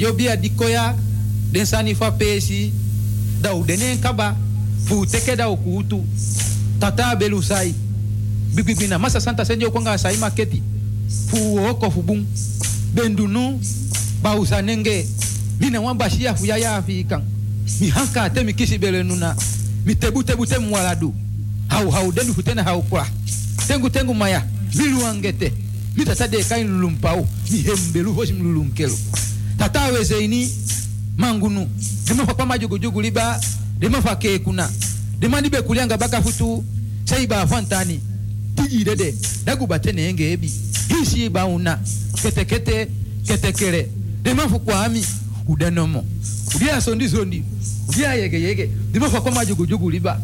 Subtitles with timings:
[0.00, 0.96] radio bia dikoya
[1.52, 2.72] den sani fa pesi
[3.40, 4.34] da u denen kaba
[4.86, 6.04] fu teke da ukutu
[6.80, 7.74] tata belu sai
[8.54, 10.62] bibibina masa santa senje konga sai maketi
[11.28, 12.24] fu oko fu bum
[12.94, 13.60] bendunu
[14.22, 15.06] ba usanenge
[15.60, 17.22] mina wamba shia fu yaya afikan
[17.80, 19.36] mi hanka te mi kisi bele nuna
[19.84, 21.14] mi tebu tebu te mwaladu
[21.68, 23.06] hau hau denu futena hau kwa.
[23.68, 24.42] Tengu tengu maya
[24.74, 25.52] milu angete.
[25.96, 28.96] Mi tata de kain lulumpau mi hembelu hosi mlulunkelo
[29.64, 30.50] tatawe zeini
[31.16, 31.68] mangunu
[32.06, 33.40] demafa kwa majugujugu liba
[33.78, 34.70] demafa kekuna
[35.18, 36.64] demandi be kulianga baka futu
[37.04, 38.00] sai ba fantani
[38.56, 39.14] tijirede
[39.44, 40.52] dagubatene enge ebi
[40.88, 41.78] hisi ba una
[42.22, 42.88] ketekete
[43.26, 43.88] ketekere
[44.22, 45.04] demafu kwa ami
[45.48, 46.04] udanomo
[46.56, 47.44] udia sondi sondi
[47.88, 50.20] udia yege yege demafa kwa majugujugu liba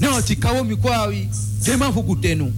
[0.00, 1.28] nao tikawo mikwawi
[1.64, 2.52] demafu kutenu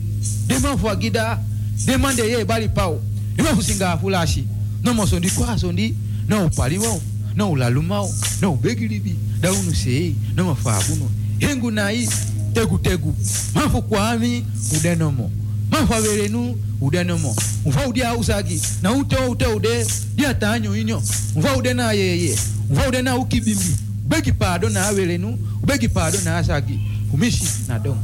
[0.46, 1.38] demafu agida
[1.86, 3.00] demande ye bali pao
[3.36, 4.44] demafu singa fulashi
[4.82, 5.94] nomo sondi kwa sondi
[6.28, 7.02] no paliwo
[7.36, 12.08] no ulalumao no ubegilibi daunu sei no mafabuno hengu nai.
[12.54, 13.14] Tegu tegu.
[13.54, 14.44] Mafu kwami
[14.76, 15.30] udenomo
[15.70, 17.36] mafu averenu udenomo
[17.66, 21.02] mfa udia usagi na ute ute ude dia tanyo inyo
[21.36, 22.38] mfa ude na yeye
[22.70, 25.38] mfa ude na ukibimbi ubegi pado na averenu.
[25.62, 26.80] Ubegi pado na asagi
[27.12, 27.98] umishi na dom.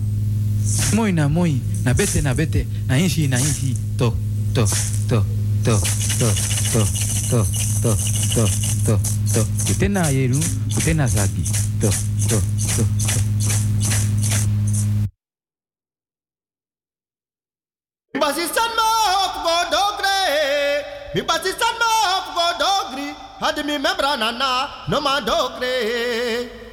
[0.94, 1.60] Moi na moi.
[1.84, 2.66] Na bete na bete.
[2.86, 4.14] Na inshi na inshi to
[4.54, 4.66] to
[5.08, 5.24] to
[5.64, 5.80] to
[6.18, 6.32] to
[6.72, 6.86] to
[7.30, 7.44] to
[7.82, 7.92] to
[8.34, 8.44] to
[8.86, 8.94] to
[9.32, 10.40] to kutena yeru
[10.74, 11.42] kutena zaki
[11.80, 11.90] to
[12.28, 12.38] to
[12.76, 13.22] to to
[18.14, 20.18] Mi basistan ma hop go dogre.
[21.14, 23.08] Mi basistan ma hop go dogri.
[23.40, 24.50] Had mi membra nana
[24.88, 26.66] no ma dogre.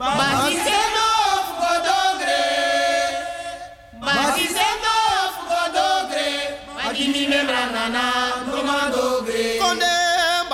[0.00, 2.40] Basistan of Godogre.
[4.00, 6.28] Basistan of Godogre.
[6.88, 8.04] Adimi membranana
[8.48, 8.49] nomandogre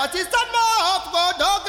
[0.07, 1.66] that is the northward, dog.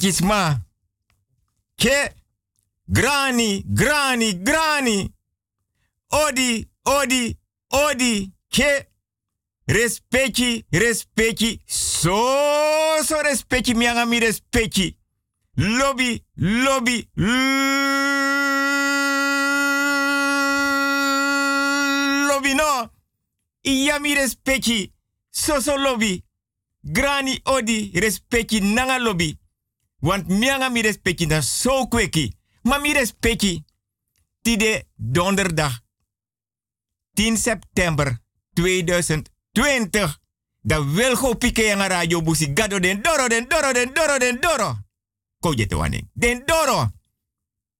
[0.00, 0.60] Takisma.
[1.76, 2.12] Ke
[2.88, 5.12] grani, grani, grani.
[6.10, 7.36] Odi, odi,
[7.70, 8.32] odi.
[8.50, 8.86] Ke
[9.66, 11.60] respecti, respecti.
[11.66, 12.16] So,
[13.04, 14.96] so respecti, mianga mi respecti.
[15.56, 17.08] Lobby, lobby,
[22.28, 22.90] lobby no.
[23.62, 24.92] Iya mi respecti.
[25.30, 26.24] So, so lobby.
[26.82, 29.39] Grani odi respecti nanga lobby.
[30.00, 32.34] Want mianga mi respecti na so kweki.
[32.62, 33.64] Ma mi respecti.
[34.42, 35.72] Tide donderdag
[37.14, 38.18] 10 september
[38.54, 40.18] 2020.
[40.62, 44.78] Da wilgo pike yang radio busi gado den doro den doro den doro den doro.
[45.40, 46.08] Ko jete wane.
[46.12, 46.90] Den doro.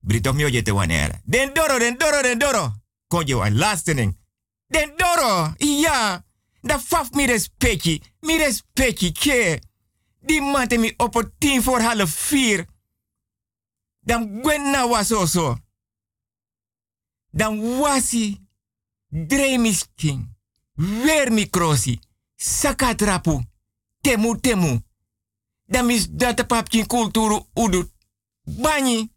[0.00, 2.72] Brito mio jete wane Den doro den doro den doro.
[3.08, 4.16] Ko je wan listening.
[4.66, 5.54] Den doro.
[5.58, 6.24] Ja.
[6.62, 8.02] Da faf mi respecti.
[8.20, 9.60] Mi respecti ke.
[10.20, 12.66] Di mate mi op tien voor half vier.
[14.00, 15.58] Dan gwen na wasoso.
[17.30, 18.48] Dan wasi
[19.08, 20.36] Dremisking.
[20.74, 21.98] Weer mi krosi.
[22.36, 23.42] Sakatrapu.
[24.00, 24.80] Temu temu.
[25.66, 27.92] Dan mis data papkin kulturu udut.
[28.42, 29.12] Bani.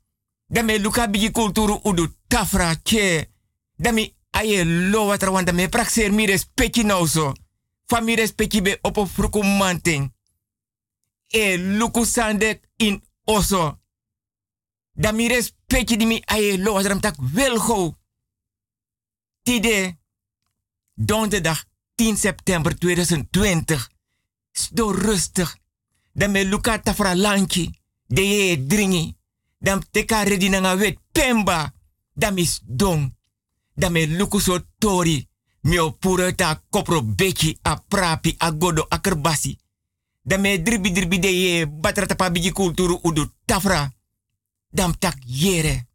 [0.48, 2.16] Dan me luka bigi kulturu udut.
[2.28, 3.30] Tafra ke.
[3.76, 7.34] Dan mi aye lo wat rawanda me praxer mi respecti nou so.
[7.86, 9.42] Van mi respecti be op fruku.
[11.36, 13.82] E luku sandek in oso.
[14.92, 17.16] Dan mi respecti di mi aye lo wat ram tak.
[19.44, 19.98] Tide,
[20.94, 21.64] donderdag
[21.96, 23.90] 10 september 2020.
[24.52, 25.62] Sto rustig.
[26.12, 27.80] Dan me luka tafra lanki.
[28.08, 29.18] De ye dringi.
[29.58, 31.74] Dan teka redi nga wet pemba.
[32.14, 33.16] Dan mis dong.
[33.74, 35.28] Dan me luku so tori.
[35.62, 39.58] Mi o pure ta kopro beki a prapi a godo a kerbasi.
[40.24, 43.92] Dan me dribi dribi de ye batra tapa bigi kulturu udu tafra.
[44.72, 45.88] Dan tak yere.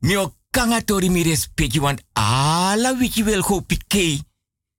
[0.00, 4.20] Mi o kanga tori mi respecti want ala wiki wel go pike.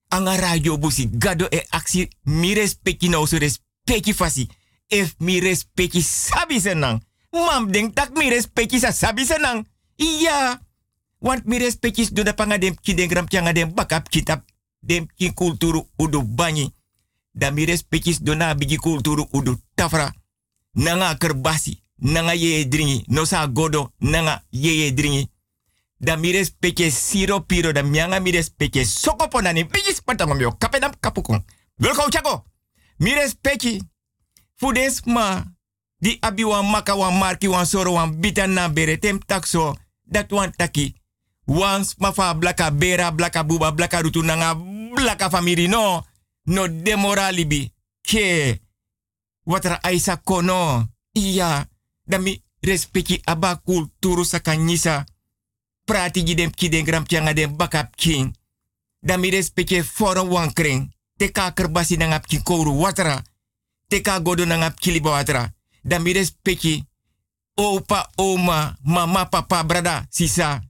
[0.08, 4.48] Anga radio busi gado e aksi mi respecti no so respecti fasi.
[4.88, 7.02] If mi respecti sabi senang.
[7.32, 9.66] Mam denk tak mi respecti sa sabi senang.
[9.98, 10.62] Iya.
[11.20, 14.46] Want mi respecti do da panga dem ki gram pianga dem bakap kitap
[14.80, 16.72] dem ki kulturu udu banyi.
[17.40, 20.14] Da mi respecti do na bigi kulturu udu tafra.
[20.74, 21.82] Nanga kerbasi.
[21.98, 23.04] Nanga ye dringi.
[23.08, 23.92] No sa godo.
[24.00, 25.30] Nanga ye dringi
[26.00, 30.02] da mires peke siro piro da mianga mires peke soko ponani bigi
[30.36, 31.44] mio kapedam kapukong.
[31.80, 32.44] Welko chako.
[33.00, 33.82] Mires peki.
[34.56, 35.44] Fudes ma
[36.00, 40.32] di abi wan maka wan marki wan soro wan bita na bere tem takso dat
[40.32, 40.96] wan taki.
[41.46, 44.56] Wans mafa blaka bera blaka buba blaka rutu nanga
[44.96, 46.04] blaka famiri no.
[46.50, 47.72] No demoralibi.
[48.02, 48.60] Ke.
[49.46, 50.88] Watra aisa kono.
[51.14, 51.70] Iya.
[52.06, 55.06] Da mi respecti aba kulturu sakanyisa
[55.86, 58.36] prati gidem kiden gram pianga den bakap king.
[59.02, 60.92] Dan mi respecte forum wankring.
[61.18, 63.24] Teka kerbasi nangap kouru watra.
[63.88, 65.54] Teka godo nangap kiliba watra.
[65.84, 66.84] Dan mi respecte
[67.56, 70.62] opa, oma, mama, papa, brada, sisa.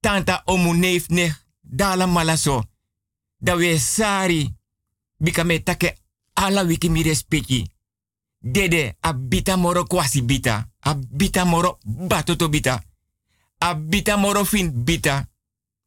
[0.00, 1.34] Tanta, omu, neef, nech.
[1.62, 2.64] Dala malaso.
[3.40, 4.55] Da we sari.
[5.18, 5.98] Bika me take
[6.34, 7.70] ala wiki mi respecte.
[8.40, 10.68] Dede, abita moro kwasi bita.
[10.80, 12.82] Abita moro batoto bita
[13.58, 15.28] a bita moro fin bita.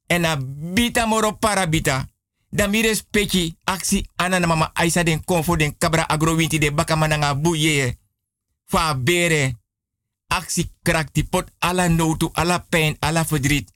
[0.07, 0.37] En a
[0.73, 2.07] bita moro para bita.
[2.51, 6.95] Dan mi respecti aksi ana na mama Aisa den konfo den kabra agrowinti de baka
[6.95, 7.97] mananga buye.
[8.65, 9.55] Fa bere.
[10.27, 13.73] Aksi krakti pot ala notu, ala pijn, ala verdriet.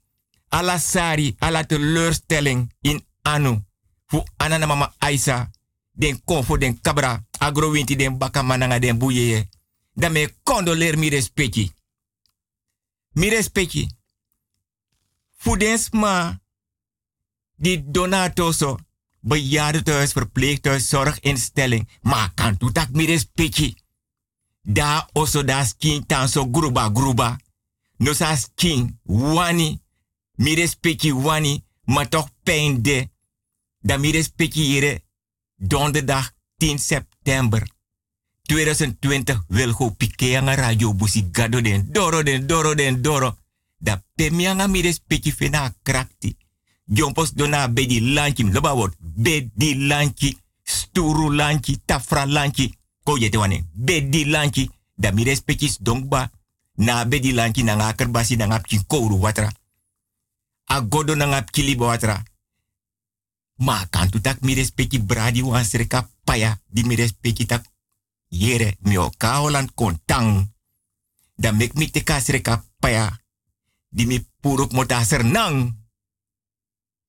[0.49, 3.61] Ala sari, ala teleurstelling in anu.
[4.13, 5.49] Fu ana na mama Aisa
[5.91, 9.49] den konfo den kabra agrowinti den baka mananga den buye.
[9.93, 11.71] Dan me condoleer mi respecti.
[13.13, 13.87] Mi respecti.
[15.37, 16.39] Fudens ma.
[17.55, 18.77] Die donatoso.
[19.19, 21.89] Bejaardentehuis, verpleeghuis, zorginstelling.
[22.01, 23.75] Maar kan tu tak mi respecti.
[24.61, 27.37] Da oso da skin tanso gruba gruba.
[27.97, 29.81] No sa skin wani.
[30.35, 31.63] Mi respecti wani.
[31.83, 33.12] Maar toch pijn de.
[33.83, 35.01] Da mi respecti hier.
[35.55, 37.67] Donderdag 10 september.
[38.41, 43.37] 2020 wil go pike ang radio busi gado den doro den doro den doro.
[43.77, 46.37] Da pemianga mi respecti fena krakti.
[46.85, 53.17] Jompos dona bedi lanchi loba word bedi lanchi sturu lanchi tafra lanchi ko
[53.73, 56.31] bedi lanchi da mi respecti dongba
[56.75, 59.51] na bedi lanchi na ngaker basi na ngap kouru watra.
[60.65, 62.23] A godo na ngap kiliba watra.
[63.55, 67.63] Ma kan tu tak mi respecti bradi wan sereka paya di mi respecti tak
[68.29, 70.53] yere mi o kaolan kontang.
[71.35, 73.19] Da mek mi te kasreka paya.
[73.89, 75.77] Di mi puruk mota sernang.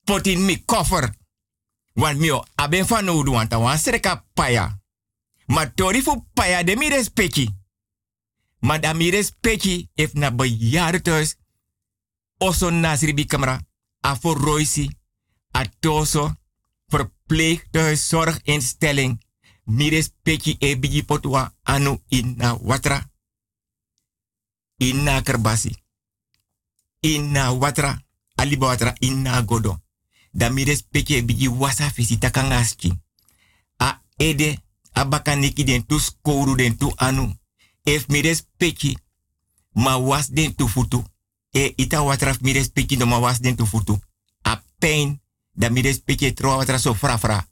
[0.03, 1.13] Potin mi koffer.
[1.93, 4.79] Want mi o aben van nodu want wan sreka paya.
[5.45, 7.49] Ma tori fu paya de mi respecti.
[8.59, 11.37] Ma da mi respecti if na bejaarde thuis.
[12.37, 13.61] Oso nasribi kamera.
[13.99, 14.89] Afo roisi.
[15.55, 16.35] Atoso.
[16.91, 19.15] Verpleeghuiszorginstelling.
[19.63, 23.09] Mi respecti e bigi potwa anu inna watra.
[24.77, 25.83] Inna kerbasi.
[26.99, 28.05] Inna watra.
[28.35, 29.81] Aliba watra inna godo.
[30.31, 32.93] Da mi respecti e bigi wasa visita kangaski.
[33.77, 37.35] A ede abakaniki den tu skouru den tu anu.
[37.83, 38.97] Ef mi respecti
[39.71, 41.03] ma was den tu futu.
[41.51, 43.99] E ita watraf mi respecti no ma was den tu futu.
[44.41, 45.21] A pain
[45.55, 47.47] da mi respecti tro watra so fra fra.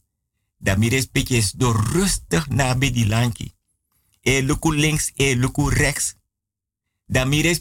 [0.57, 3.53] Da mi is door rustig na be di lanki.
[4.21, 6.15] E luku links e luku rechts.
[7.05, 7.57] Da mi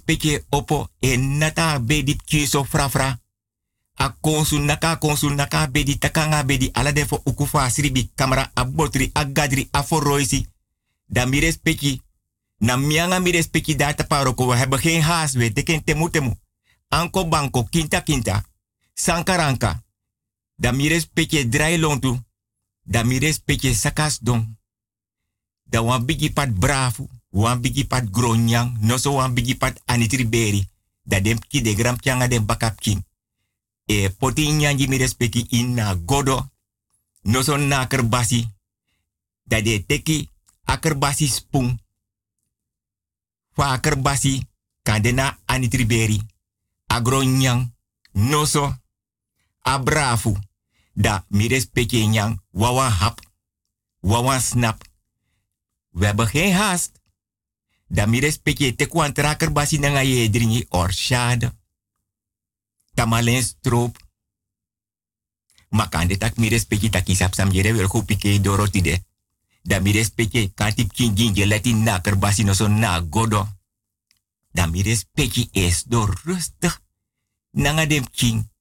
[0.48, 3.20] opo e nata be di kiso fra fra.
[3.94, 9.68] A konsu naka konsu naka bedi takanga bedi ala defo ukufa sribi kamera abotri agadri
[9.70, 10.46] aforoisi.
[11.06, 12.02] Da mi respecti.
[12.58, 13.32] Na mianga mi
[13.76, 14.46] data paroko.
[14.46, 15.34] We hebben geen haast.
[15.34, 16.34] We teken temu temu.
[16.88, 18.42] Anko banko kinta kinta.
[18.94, 19.82] Sankaranka.
[20.62, 22.14] Da mi respecti drai lontu.
[22.82, 24.58] Da mi respecti sakas don.
[25.62, 27.08] Da wan bigi pat brafu.
[27.30, 28.76] Wan bigi pat gronyang.
[28.80, 30.62] No so wan pat anitriberi.
[31.02, 32.78] Da dem de gram kyanga dem bakap
[33.86, 36.50] e poti nyanji mi respecti inna godo
[37.22, 38.48] no so na kerbasi
[39.44, 40.28] da de teki
[40.64, 41.78] akerbasi spung
[43.50, 44.46] fa akerbasi
[44.82, 46.22] kandena anitriberi
[46.86, 47.72] agro nyang
[48.12, 48.74] no so
[49.60, 50.38] abrafu
[50.92, 53.20] da mi respecti nyang wawa hap
[54.00, 54.82] wawa snap
[55.90, 57.00] we hebben geen haast
[57.86, 61.52] da mi respecti te kwantra kerbasi nanga ye dringi or shade
[62.94, 63.96] tamalen stroop.
[65.68, 69.04] Makande tak mi respecti taki sap sam jere wel kupike dorotide.
[69.62, 73.48] Da mi respecti katip kin ginje leti na kerbasi no so na godo.
[74.52, 76.80] Da mi respecti es do rustig.
[77.50, 78.51] Nanga dem king.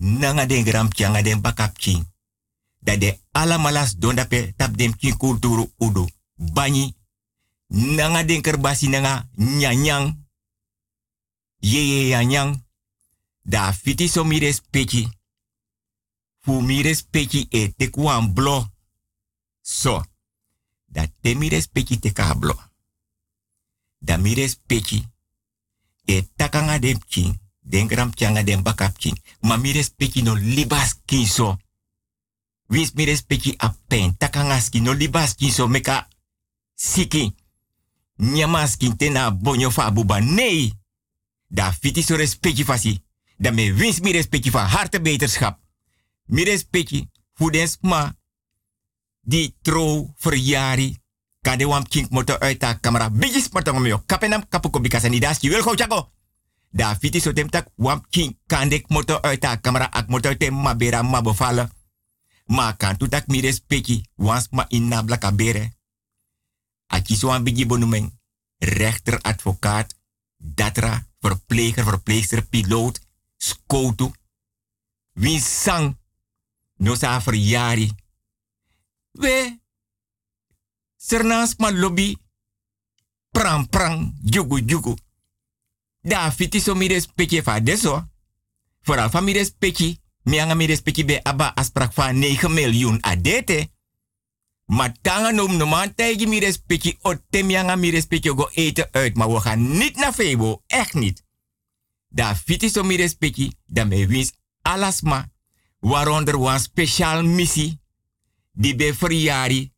[0.00, 2.06] Nanga den gram kyanga dem bakap king.
[2.78, 6.06] Da de ala malas donda pe tap dem king kulturu udu.
[6.34, 6.94] Banyi.
[7.68, 10.26] Nanga den kerbasi nanga nyanyang.
[11.60, 12.64] Ye ye nyanyang
[13.42, 15.08] da fiti so mi respecti.
[16.38, 16.82] Fu mi
[17.50, 18.66] e te kuan blo.
[19.60, 20.04] So.
[20.86, 22.54] Da te mi te blo.
[23.98, 25.08] Da mi respecti.
[26.04, 27.47] E takanga dem king.
[27.68, 29.18] Den gram changa dem bakap king.
[29.40, 31.56] Ma mi respecti no libas king so.
[32.66, 34.16] Wins mi respecti a pen.
[34.16, 36.08] Takanga ski no libas king so meka
[36.74, 37.34] siki.
[38.16, 40.20] Nyamaskin te na bonyo fa buba.
[40.20, 40.72] Nee.
[41.48, 42.16] Da fiti so
[42.64, 43.02] fasi
[43.36, 45.58] dat me wins mi respecti van harte beterschap.
[46.24, 47.68] Mi respecti voor den
[49.28, 50.96] die trouw verjari.
[51.40, 53.10] Kade wam kink moto uit de camera.
[53.10, 54.02] Bigis meo.
[54.06, 55.48] Kapenam kapuko bikasa ni daski.
[55.48, 56.10] Wil chako.
[56.70, 59.88] Da fiti so tem tak wam kink kandek moto uit de camera.
[59.90, 61.70] Ak moto tem mabera mabofala.
[62.46, 64.02] Ma kan tu tak mi respecti.
[64.14, 65.72] Wans ma inna blaka bere.
[66.86, 68.12] Aki so an bigi bonumeng.
[68.58, 69.94] Rechter, advocaat,
[70.36, 73.00] datra, verpleger, verpleegster, piloot,
[73.36, 74.12] skoutu.
[75.14, 75.98] Win sang.
[76.76, 77.90] No sa verjari.
[79.12, 79.60] We.
[80.96, 82.18] Sernas ma lobby.
[83.30, 84.14] Prang prang.
[84.22, 84.96] Jugu jugu.
[86.00, 88.08] Da fiti so mi respecti fa deso.
[88.80, 90.00] Vooral van mi respecti.
[90.22, 93.70] Mi anga mi respecti be aba asprak van 9 miljoen adete.
[94.64, 96.98] Maar tanga nom no man tegi mi respecti.
[97.02, 97.76] O te mi anga
[98.20, 99.16] go eten uit.
[99.16, 100.62] Maar we gaan niet naar Febo.
[100.66, 101.26] Echt niet.
[102.08, 104.32] Da fiti so mi respecti, da me wins
[104.62, 105.28] alasma,
[105.80, 107.80] waaronder een speciaal missie,
[108.52, 109.72] die be verjari,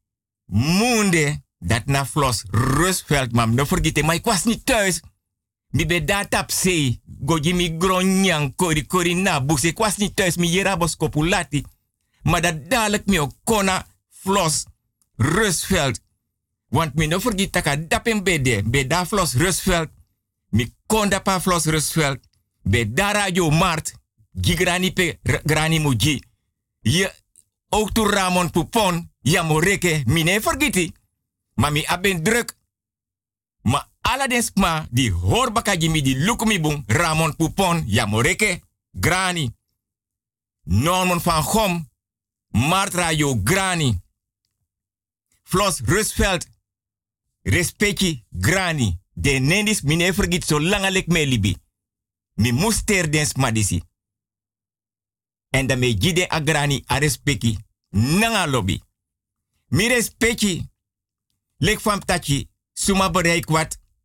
[0.46, 5.00] munde, dat na Flos Roosevelt, mam, no vergeten, maar ik was niet thuis.
[5.70, 10.16] Mi be dat op zee, goji mi gronyang, kori kori na bus, ik was niet
[10.16, 11.64] thuis, mi jerabos kopulati.
[12.22, 14.64] Maar dat dadelijk mi ook kona Flos
[15.16, 16.00] Roosevelt.
[16.68, 19.90] Want mi no vergeten, taka dapen bede, be da Flos Roosevelt,
[20.48, 22.28] mi konda pa Flos Roosevelt.
[22.62, 23.94] Be dara yo mart.
[24.40, 26.22] Gigrani pe grani muji.
[26.80, 27.12] Je
[27.68, 28.50] ook Ramon.
[29.22, 30.02] Ja moreke.
[30.06, 30.92] Mine vergeti.
[31.54, 32.54] Maar mi aben druk.
[34.02, 36.84] Ma ala den sma di horbaka jimi di lukumi bung.
[36.86, 37.84] Ramon Pupon.
[37.86, 38.62] Ja moreke.
[38.90, 39.54] Grani.
[40.62, 41.88] Norman van Gom.
[42.48, 44.00] Martra yo grani.
[45.42, 46.48] Flos Rusveld.
[47.42, 48.98] respecti grani.
[49.14, 51.56] De nendis mine vergit zo lang ik me libi.
[52.34, 53.82] Mi muster den smadisi.
[55.50, 57.58] En dan me gide agrani a respecti
[57.90, 58.80] nanga lobby.
[59.68, 60.68] Mi respecti
[61.56, 63.48] lek van tachi suma bereik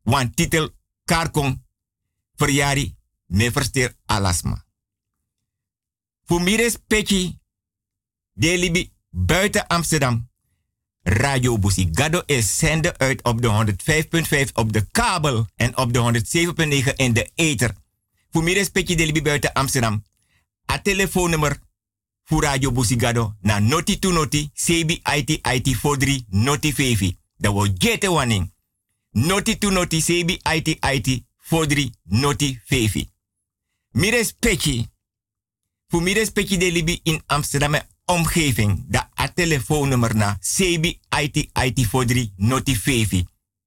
[0.06, 0.70] wan titel
[1.06, 1.66] karkon
[2.36, 4.66] verjari me versteer alasma.
[6.26, 7.40] Voor mi respecti
[8.34, 10.30] de libi buiten Amsterdam
[11.08, 13.76] Radio Busigado is zender uit op de
[14.48, 16.24] 105.5 op de kabel en op de
[16.90, 17.76] 107.9 in de ether.
[18.30, 20.04] Voor meer delibi buiten Amsterdam.
[20.72, 21.60] A telefoonnummer
[22.24, 27.12] voor Radio Busigado na noti to noti CB IT 43 noti 5.
[27.38, 28.54] Dat wordt jete wanning.
[29.16, 33.06] Noti to noti CB IT IT 43 noti 5.
[33.92, 34.86] Meer respectje.
[35.88, 37.76] Voor meer respectje delibi in Amsterdam
[38.06, 40.86] omgeving da a telefoonnummer na CB
[41.24, 43.24] IT IT 43 noti 5.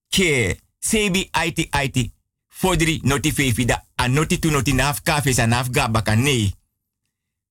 [0.08, 2.10] Ke CB IT IT
[2.48, 6.52] 43 noti 5 da a noti tu noti naf kafe sa naf gabaka nee.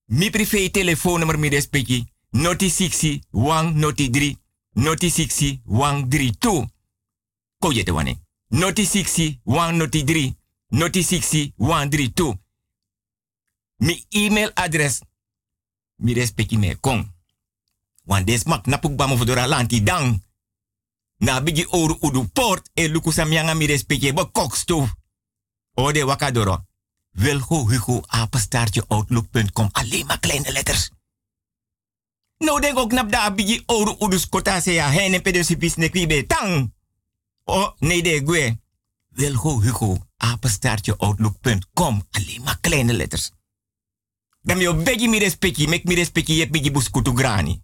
[0.04, 4.36] Mi privé telefoonnummer mi respecti noti 6 wang noti 3
[4.72, 6.77] noti 6 wang 3 2.
[7.58, 8.18] Ko yete wane.
[8.48, 10.36] Noti 6 wang noti 3
[10.68, 12.34] noti 6 wang 3 2.
[13.76, 15.00] Mi e-mail adres
[15.96, 17.14] mi respecti me kon.
[18.04, 19.00] Want des mak napuk
[19.46, 20.22] lanti dang.
[21.16, 24.94] Na bigi oru udu port e luku samyanga mi respecti kokstof.
[25.74, 26.66] Ode wakadoro.
[27.12, 29.68] Wilgo Hugo apenstaartje outlook.com.
[29.72, 30.90] Alleen maar kleine letters.
[32.38, 36.26] Nou denk ook nap da bigi oru udu skota se ya heen en pedosipis nekwibe
[36.26, 36.72] tang.
[37.50, 38.56] Oh, nee de gwe.
[39.14, 42.02] Wilgo Hugo apenstaartje outlook.com.
[42.10, 43.30] Alleen maar kleine letters.
[44.42, 47.60] Dan yo begi mi respecti, mek mi respecti je begi buskutu grani.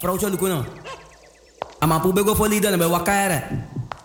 [0.00, 0.64] Vrouwtje lukuno.
[1.78, 3.42] Ama pu bego fo lida na be wakare.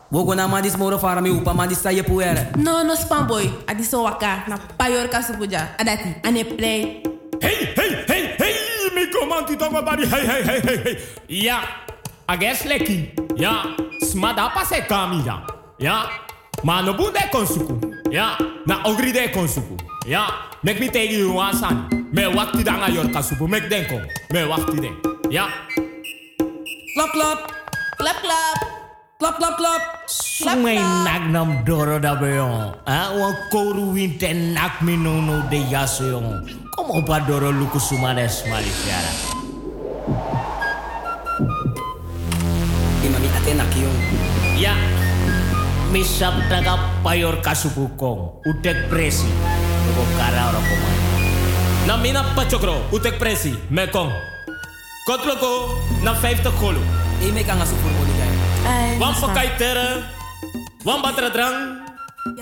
[0.10, 2.50] Wogo na madis moro fara mi upa madis sa ye puere.
[2.58, 3.52] No, no spam boy.
[3.66, 5.76] Adi so waka na payor kasupuja.
[5.78, 7.02] Adati, ane play.
[7.42, 8.56] Hey, hey, hey, hey,
[8.96, 10.98] mi komanti tongo bari, hey, hey, hey, hey, hey.
[11.28, 11.64] Ja,
[12.32, 13.12] ages leki.
[13.36, 15.44] Ja, smada pase kami ya.
[15.80, 16.08] Ja,
[16.64, 17.76] ma no bunde konsuku.
[18.12, 19.76] Ja, na ogri de konsuku.
[20.08, 20.28] Ja,
[20.64, 21.92] mek mi tegi you wasan.
[22.12, 24.00] Me wakti danga yor kasupu, mek denko.
[24.32, 24.96] Me wakti den.
[25.30, 25.48] Ja.
[26.96, 27.40] Klap klap.
[28.00, 28.58] Klap klap.
[29.20, 29.82] Klap klap klap.
[30.08, 32.76] Sumay nagnam doro da beyon.
[32.88, 36.48] Ah, wan koru winte nak mi no no de yaso yon.
[36.76, 38.44] Kom op a doro luku sumades
[43.42, 43.98] ate nak yon.
[44.54, 44.78] Ya.
[45.90, 48.38] Misap taga payor kasupukong.
[48.46, 49.26] Utek presi.
[49.90, 50.98] Luko kara ora komay.
[51.90, 54.14] Na pachokro, utek presi, me kong.
[55.10, 56.78] Kotloko, na 50 golo.
[57.18, 58.30] E me kanga supur boli gay.
[59.02, 60.06] Wan pakai tere,
[60.86, 61.82] wan batra drang,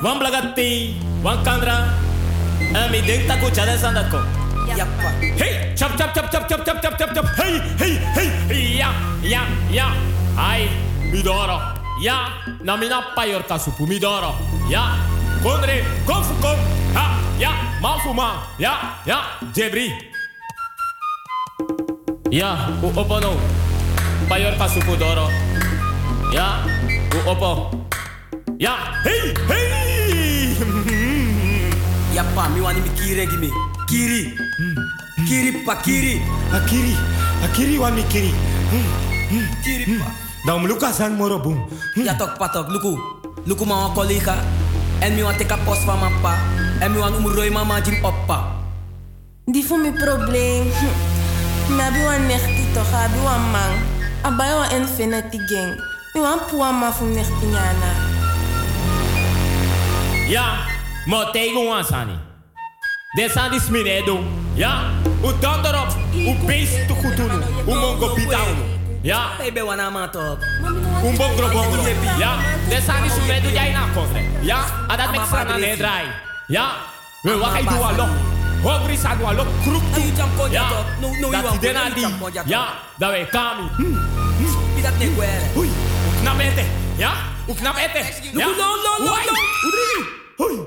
[0.03, 1.95] wan blagati, wan kandra.
[2.75, 4.19] En mi denk taku chade sandat ko.
[4.67, 5.09] Yappa.
[5.39, 7.25] Hey, chap chap chap chap chap chap chap chap chap.
[7.39, 7.95] Hey, hey,
[8.51, 8.75] hey.
[8.75, 8.91] Ja,
[9.23, 9.88] ja, ja.
[10.39, 10.71] Ai,
[11.11, 11.59] midoro.
[12.01, 12.29] Ja,
[12.63, 14.33] na mina payor kasupu midoro.
[14.69, 14.95] Ja,
[15.43, 16.57] kondre, konfu kon.
[16.93, 18.35] Ha, ja, manfu man.
[18.57, 18.73] Ja,
[19.05, 19.17] ja,
[19.55, 19.93] jebri.
[22.31, 23.33] Ja, u opo no.
[24.29, 25.29] Payor kasupu doro.
[26.33, 26.63] Ja,
[27.15, 27.71] u opo.
[28.59, 30.55] Ja, hey, hey.
[32.13, 33.49] Yappa, mi wani mi kiri gimi.
[33.89, 34.33] Kiri.
[35.27, 36.21] Kiri pa kiri.
[36.53, 36.95] Akiri,
[37.43, 38.31] akiri wan mi kiri.
[39.63, 40.28] Kiri pa.
[40.45, 41.67] Dan luka san moro boom.
[41.95, 42.95] Ja tok patok, luku.
[43.43, 44.36] Luku ma wan collega.
[44.99, 46.38] En mi wan teka post van mijn pa.
[46.80, 48.47] En mi wan umroi mama jim oppa.
[49.45, 50.71] Die voor mijn probleem.
[51.67, 53.71] Me abi wan nechti toch, abi wan man.
[54.21, 55.75] Abai wan infinity gang.
[56.13, 57.91] Mi wan puwa ma fu nechti nyana.
[60.28, 60.65] Ja,
[61.06, 62.17] maar tegen ons sani.
[63.15, 64.23] De san is minedo.
[64.54, 64.82] Ja,
[65.23, 65.95] u dan erop.
[66.13, 67.43] U beest te goed doen.
[67.67, 68.78] U mongo bitaun.
[69.01, 69.35] Ja.
[69.39, 70.39] Baby wana ma top.
[71.03, 71.63] Un bom drobo.
[72.19, 72.38] Ja.
[72.69, 74.23] Desani su medu jai na kofre.
[74.41, 74.59] Ja.
[74.88, 76.05] Adat mek sana ne drai.
[76.47, 76.65] Ja.
[77.23, 78.07] We wakai dua lo.
[78.63, 79.45] Hobri sa dua lo.
[79.63, 80.01] Krup tu.
[80.51, 80.69] Ja.
[81.31, 82.05] Dat dena di.
[82.45, 82.63] Ja.
[82.99, 83.69] Da we kami.
[83.77, 83.95] Mm.
[84.39, 84.55] Mm.
[84.75, 85.47] Pidat ne kwere.
[85.55, 85.69] Hui.
[86.09, 86.65] Uknap mete.
[86.97, 87.12] Ja.
[87.47, 88.03] Uknap ete.
[88.33, 88.45] Ja.
[88.45, 89.12] No no no no.
[89.67, 89.99] Uri.
[90.38, 90.59] Hui.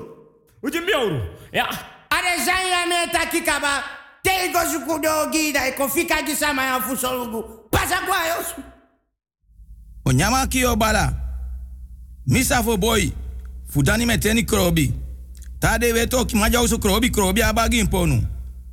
[0.61, 1.21] Ujim biauru.
[1.51, 1.69] Ja.
[2.09, 3.83] Are zanya ne takikaba.
[4.23, 7.43] Tego sukudo gida e kofika gisama ya fusolugu.
[7.71, 8.47] Pasa kwa yos.
[10.05, 11.13] Onyama kio bala.
[12.27, 13.11] Misa fo boy.
[13.65, 14.93] Fudani meteni krobi.
[15.59, 18.23] Tade weto ki maja usu krobi krobi abagi imponu.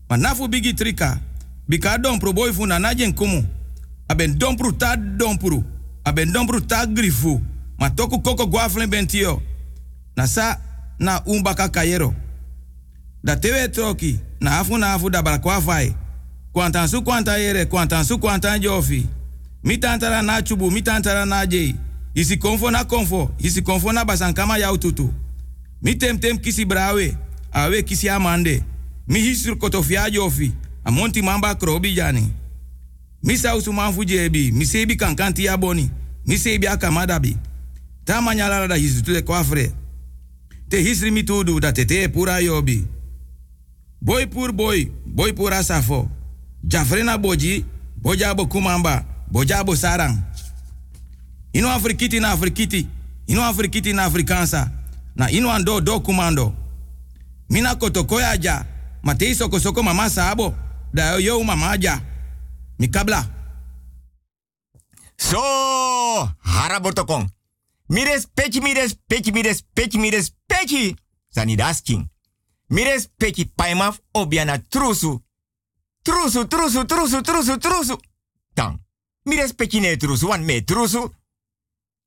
[0.08, 1.18] Manafu bigi trika.
[1.68, 3.44] Bika dompru boy fu nanaje nkumu.
[4.08, 5.64] Aben dompru ta dompru.
[6.14, 7.40] ben don bruta grifu.
[7.78, 9.42] Ma toku koko guaflen bentio.
[10.16, 10.58] Na sa
[10.98, 12.14] na umbaka kayero.
[13.24, 14.18] Da tewe troki.
[14.40, 15.94] Na afu na afu da barakwa fai.
[16.52, 19.06] Kwantan su kwanta yere, kwantan su kwantan jofi.
[19.64, 21.74] Mi tantara na chubu, mi tantara na jei.
[22.14, 25.12] Isi konfo na konfo, isi konfo na basankama yau tutu.
[25.82, 27.16] Mi tem tem kisi brawe,
[27.52, 28.62] awe kisi amande.
[29.08, 30.52] Mi hisur kotofia jofi,
[30.84, 32.32] amonti mamba krobi jani.
[33.22, 35.90] Mi sausu manfu jebi, mi sebi kankanti ya boni.
[36.26, 37.36] Mi sebi akamadabi.
[38.04, 39.72] Ta manyala da hisu tule kwafre.
[40.68, 42.84] Te hisri mi tudu da tete pura yobi.
[44.00, 46.08] Boy pur boy, boy pura safo.
[46.64, 47.64] Jafrena boji,
[47.96, 50.18] bojabo kumamba, bojabo sarang.
[51.52, 52.86] Ino afrikiti na afrikiti,
[53.26, 54.70] ino afrikiti na afrikansa,
[55.16, 56.54] na ino ando do kumando.
[57.48, 58.64] Mina kotokoya ja,
[59.02, 60.54] matei soko mama sabo,
[60.94, 62.00] da yo mama ja.
[62.78, 63.26] Mikabla.
[65.18, 65.38] So,
[66.42, 67.28] harabotokong.
[67.88, 70.96] Mires pechi, mires pechi, mires pechi, mires pechi.
[71.34, 72.06] Sanidasking.
[72.70, 75.20] Mires pechi paimaf obiana trusu.
[76.02, 77.96] Trusu, trusu, trusu, trusu, trusu.
[78.54, 78.78] Tang.
[79.24, 81.14] Mires pechi ne trusu, wan me trusu.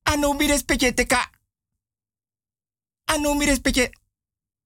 [0.04, 1.30] Ano mires pechi teka.
[3.06, 3.89] Ano mires pechi.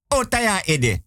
[0.10, 1.03] Otaya ede.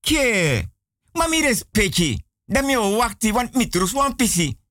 [0.00, 0.68] Ke.
[1.14, 2.24] Ma mires pechi.
[2.46, 4.62] Da mi o wakti wan mi trusu wan pisi.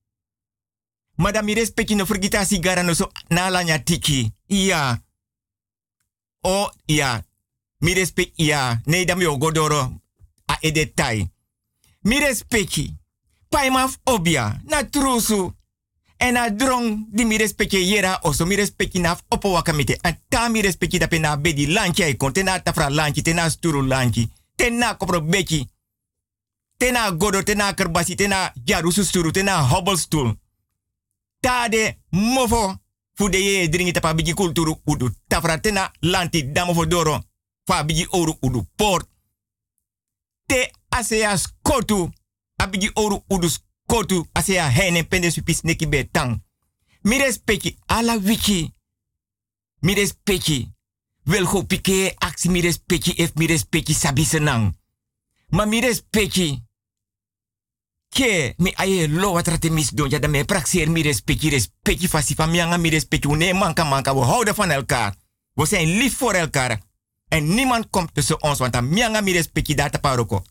[1.16, 2.04] Ma da mi respecti no
[2.44, 4.32] sigara no so na lanya tiki.
[4.48, 5.02] Ja.
[6.42, 7.22] O ja.
[7.82, 8.80] Mi respecti ja.
[8.84, 10.00] Nee da mi o godoro
[10.46, 11.30] a edetai.
[12.02, 12.94] Mi respecti.
[13.48, 14.60] Pai maf obia.
[14.64, 15.52] Na trusu.
[16.16, 19.98] En na drong di mi respecti yera oso mi respecti naf opo wakamite.
[20.00, 22.32] En ta mi respecti da pena bedi lanchi ai kon.
[22.32, 23.22] Tena tafra lanchi.
[23.22, 23.86] Tena sturu.
[24.54, 25.68] Tena kopro beki.
[26.76, 27.42] Tena godo.
[27.42, 28.14] Tena kerbasi.
[28.14, 29.30] Tena jarusu sturu.
[29.30, 30.40] Tena hobbelstoel
[31.42, 32.76] tade mofo
[33.14, 37.24] fu de ye dringi tapa kulturu udu tafratena lanti damo doro
[37.64, 39.08] fa bigi oru udu port.
[40.46, 42.10] Te asea skotu
[42.56, 46.42] abigi oru udu skotu asea hene pende supis neki betang.
[47.02, 48.74] Mi respecti ala wiki.
[49.80, 50.74] Mi respecti
[51.24, 54.78] wel go pike aksi mi respecti ef mi respecti sabi senang.
[55.48, 56.62] Ma mi respecti
[58.08, 62.34] ke mi aye lo watrate mis don ja da me praxeer mi respecti respecti fasi
[62.34, 65.14] fa mianga mi respecti une manka manka we houden van elkaar.
[65.54, 66.80] We zijn lief voor elkaar
[67.32, 70.44] en niemand komt tussen ons want dan mianga mi respecti data paroko.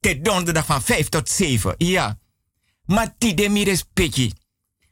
[0.00, 2.18] Te donderdag van 5 tot 7 ja.
[2.84, 4.32] Maar ti de mi respecti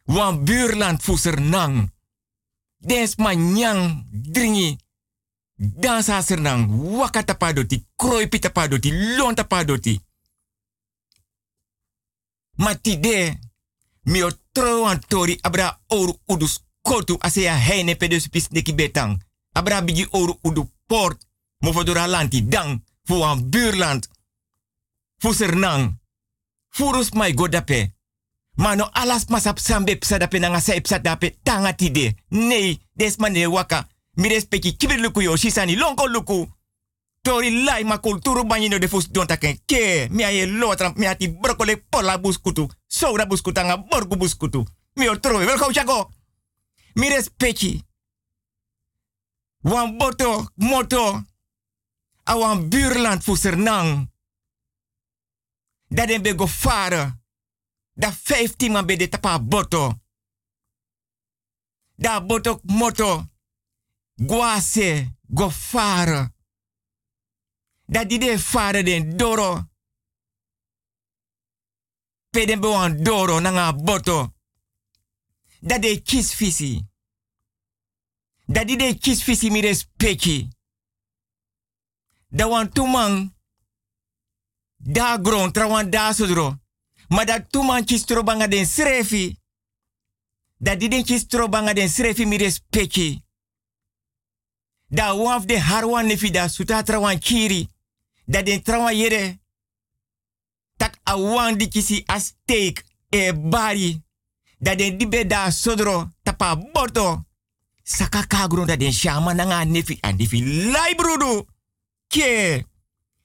[0.04, 1.92] wan buurland fuser nang.
[2.76, 4.78] Des manyang dringi.
[5.54, 10.00] Dansa sernang wakata padoti kroipita padoti lonta padoti.
[12.56, 13.38] Matide,
[14.02, 18.74] mi o tro an tori abra oru udus kotu ase ya heine pedus pis neki
[18.74, 19.22] betang.
[19.52, 21.18] Abra bigi oru udu port,
[21.58, 24.08] mo fodora lanti dang, fu an buurland.
[25.18, 25.98] Fu sernang.
[27.34, 27.94] Godape.
[28.56, 32.14] Mano alas masap sambe psa dape nanga sa psa dape tanga tide.
[32.28, 33.86] Nee, des mane waka.
[34.16, 34.76] Mi respecti
[35.22, 36.48] yo shisani lonko luku.
[37.22, 40.08] Tori lai ma kulturu banyi de fus don taken ke.
[40.10, 42.68] Mi aye lotra mi ati brokole pola buskutu.
[42.86, 44.64] Soura buskutu nga borgu buskutu.
[44.94, 46.10] Mi o trove wel chago.
[46.94, 47.08] Mi.
[49.58, 51.24] Wan boto, moto.
[52.28, 54.10] A wan buurland fuser nang.
[55.88, 57.20] Dat den be go fare.
[57.94, 60.00] Da 15 man be de tapa boto.
[61.94, 63.28] Da boto moto.
[64.14, 66.36] Guase go fare
[67.86, 69.68] dat die de vader den doro.
[72.30, 74.34] Peden be wan doro nanga boto.
[75.60, 76.00] Dat de
[76.36, 76.88] visi.
[78.46, 79.78] Dat die de kies visi mi.
[82.28, 83.34] Da wan.
[84.76, 86.58] Da gron tra wan da sodro.
[87.08, 89.36] Ma dat tumang kies trobanga den srefi.
[90.58, 93.24] Dat die den kies trobanga den srefi mi respecti.
[94.88, 97.68] Da waf de harwan nefi da suta tra wan kiri
[98.26, 99.38] dat den trawa yere
[100.76, 104.02] tak awan di kisi a steak e bari
[104.58, 107.25] dat den dibe da sodro tapa borto
[107.86, 111.46] saka kagro dat den shama nanga nefi a nefi lai brudu
[112.08, 112.64] ke.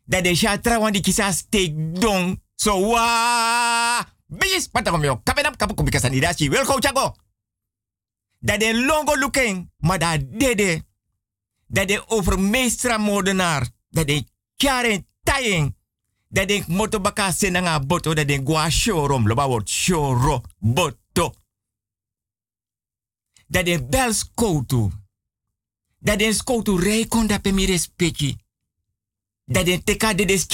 [0.05, 4.05] Dat den sha trawa di kisi a steak don so wa.
[4.27, 7.15] Bis pata komyo kapenap kapu kubika sanidashi wel ko chago.
[8.39, 10.83] Dat den longo looking maar dat dede.
[11.67, 14.25] Dat de overmeestra moordenaar dat de
[15.23, 15.75] taying.
[16.29, 18.13] Dat denk moto baka senanga boto.
[18.13, 21.00] Dat denk gwa showroom loba word showro boto.
[23.51, 24.89] Dat de bel skoutu.
[25.99, 28.37] Dat de skoutu rekon dat pe mi respecti.
[29.45, 30.13] Dat de teka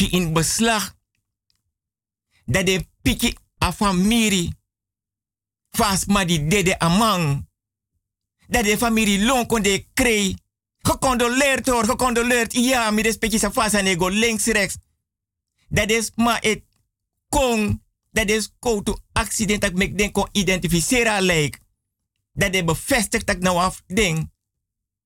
[0.09, 0.95] in beslag.
[2.45, 4.51] Dat de piki a famiri.
[5.69, 7.45] Fast ma di dede amang.
[8.47, 10.35] Dat de familie long kon de krei.
[10.77, 12.53] Gecondoleerd hoor, gecondoleerd.
[12.53, 14.77] Ja, mi respecti sa fast en ego links rechts.
[15.69, 16.63] Dat is ma et
[17.29, 17.81] kong.
[18.11, 21.65] Dat is koutu accident dat ik kon identificeren lijkt.
[22.37, 24.31] Dat de bevestigt dat nou af ding.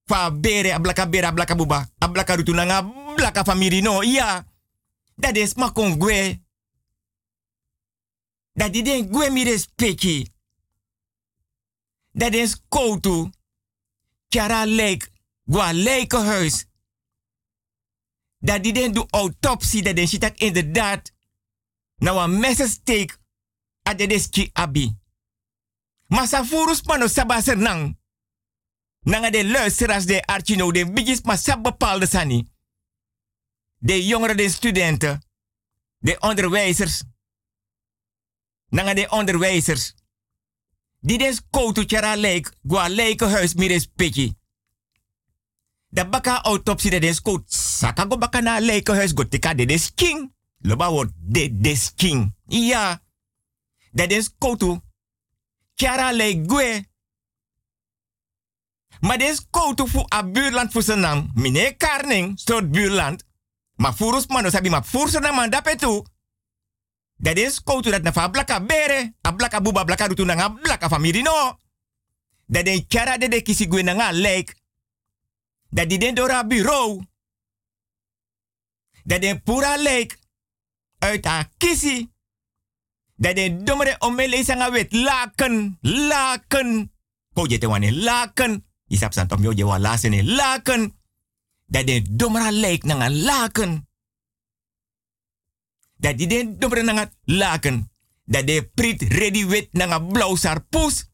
[0.06, 1.90] Fa bere, ablaka bere, ablaka buba.
[1.98, 2.78] Ablaka rutu nanga,
[3.08, 4.04] ablaka famiri no.
[4.04, 4.48] Ja.
[5.16, 6.42] Dat is ma kon gwe.
[8.54, 10.28] Dat die den gwe mi respecti.
[12.12, 13.30] Dat is koutu.
[14.28, 15.12] Kjara lijk.
[15.46, 16.66] Gwa lijkenhuis.
[18.40, 19.84] Dat die den do autopsie.
[19.84, 21.12] Dat den shit inderdaad.
[21.96, 23.20] Nou een messensteek.
[23.84, 25.01] Adedeski abi.
[26.12, 27.98] Masa furus pano sabaser nang.
[29.00, 32.48] Nanga de luisteraars de archino de bigis maar sab bepaalde sani.
[33.78, 35.22] De jongeren, de studenten.
[35.98, 37.04] De onderwijzers.
[38.70, 39.94] Nanga de onderwijzers.
[41.00, 44.36] Die des koutu tjara leek, gwa leike huis mires peki.
[45.90, 49.66] Da baka autopsie de des kout, saka go baka na leike huis go tika de
[49.66, 50.34] des king.
[50.58, 52.36] Loba de des king.
[52.48, 53.02] Ja.
[53.92, 54.82] Dat des koutu.
[55.82, 56.86] Tjara leek gwe.
[59.00, 61.32] Maar des koutu fu a buurland fu senang.
[61.34, 63.24] Mine karning, soort buurland.
[63.76, 66.06] Maar furus mano sabi ma fursa na man dapetu.
[67.16, 69.14] Dat is koutu dat na blaka bere.
[69.22, 71.58] A blaka buba blaka rutu na blaka famiri no.
[72.46, 74.12] Dat den kjara de de kisi gwe na.
[75.70, 77.04] Dat die den dora bureau.
[79.04, 80.20] Dat den pura leek.
[81.00, 81.28] Uit
[81.58, 82.12] kisi.
[83.22, 85.78] Dat den domere omele sanga wet laken.
[85.82, 86.92] Laken.
[87.34, 88.66] Ko je te wane laken.
[88.88, 90.94] Isap san tom yo je wa lasene laken.
[91.66, 93.88] Dat den domera leek na nga laken.
[95.98, 97.92] Dat die den domere na nga laken.
[98.26, 101.06] Dat de prit ready wet na nga blauw sarpoes.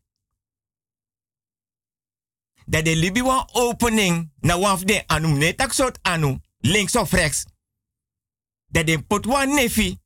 [2.66, 6.40] Dat de libi wan opening na waf de anum netak soort anu.
[6.60, 7.46] Links of rechts.
[8.68, 10.00] Dat de pot wan nefi.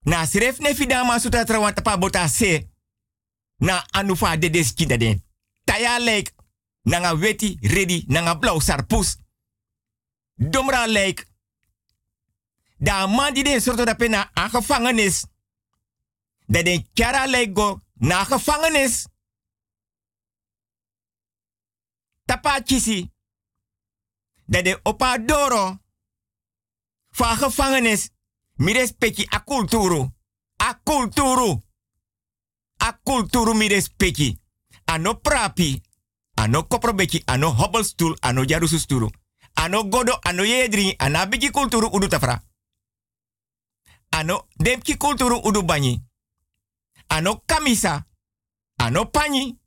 [0.00, 2.68] Na sref nefi dama sutra trawan tapa bota se.
[3.56, 5.22] Na anu fa de deski dat de.
[5.64, 6.32] Taya leek.
[6.82, 9.16] Na nga weti ready na nga blauw sarpoes.
[10.34, 11.28] Domra leek.
[12.76, 15.24] Da man die den soort dat na aan gevangenis.
[16.46, 19.06] Dat den kjara leek go na gevangenis.
[22.24, 23.10] Tapa kisi.
[24.46, 25.78] Dat de opa doro.
[27.10, 27.38] Van.
[28.60, 30.12] Mi respecti a kulturu.
[30.56, 31.62] A kulturu.
[32.76, 34.40] A kulturu mi respecti.
[34.84, 35.82] Ano prapi.
[36.34, 37.22] Ano koprobeki.
[37.24, 38.16] Ano hobbelstoel.
[38.20, 39.10] Ano jarususturu.
[39.52, 40.18] Ano godo.
[40.20, 40.94] Ano yedri.
[40.96, 42.44] Ana biki kulturu udu tafra.
[44.08, 46.02] Ano demki kulturu udu banyi.
[47.06, 48.06] Ano kamisa.
[48.76, 49.58] Ano panyi.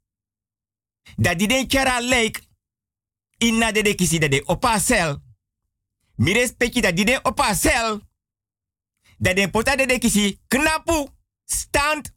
[1.18, 2.48] Dat die den kera leek.
[3.38, 5.22] Inna de de kisi dat de opa sel.
[6.16, 7.54] Mi respecti dat die den opa.
[9.18, 11.08] Dat den pota de de kisi knapu.
[11.46, 12.12] Stand.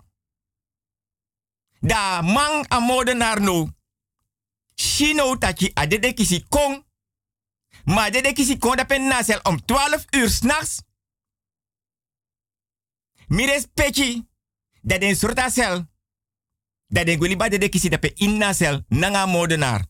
[1.81, 3.71] Da man a modenaar no.
[4.75, 6.85] Shino taki a de de kong.
[7.85, 10.83] Maar de de kisi kong dat pen nasel om 12 uur s'nachts.
[13.27, 14.29] Mi respecti
[14.83, 15.87] dat den sorta sel.
[16.87, 19.87] Dat den gweliba de de kisi dat pe inna sel nanga modenaar.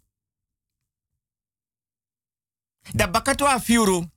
[2.92, 4.15] Da bakatwa fiuru.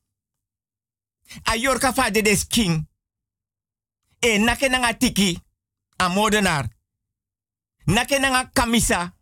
[1.43, 2.87] A yorka de des king.
[4.19, 5.39] E nake nanga tiki.
[5.97, 6.67] A modenaar.
[7.85, 9.13] Nake nanga kamisa.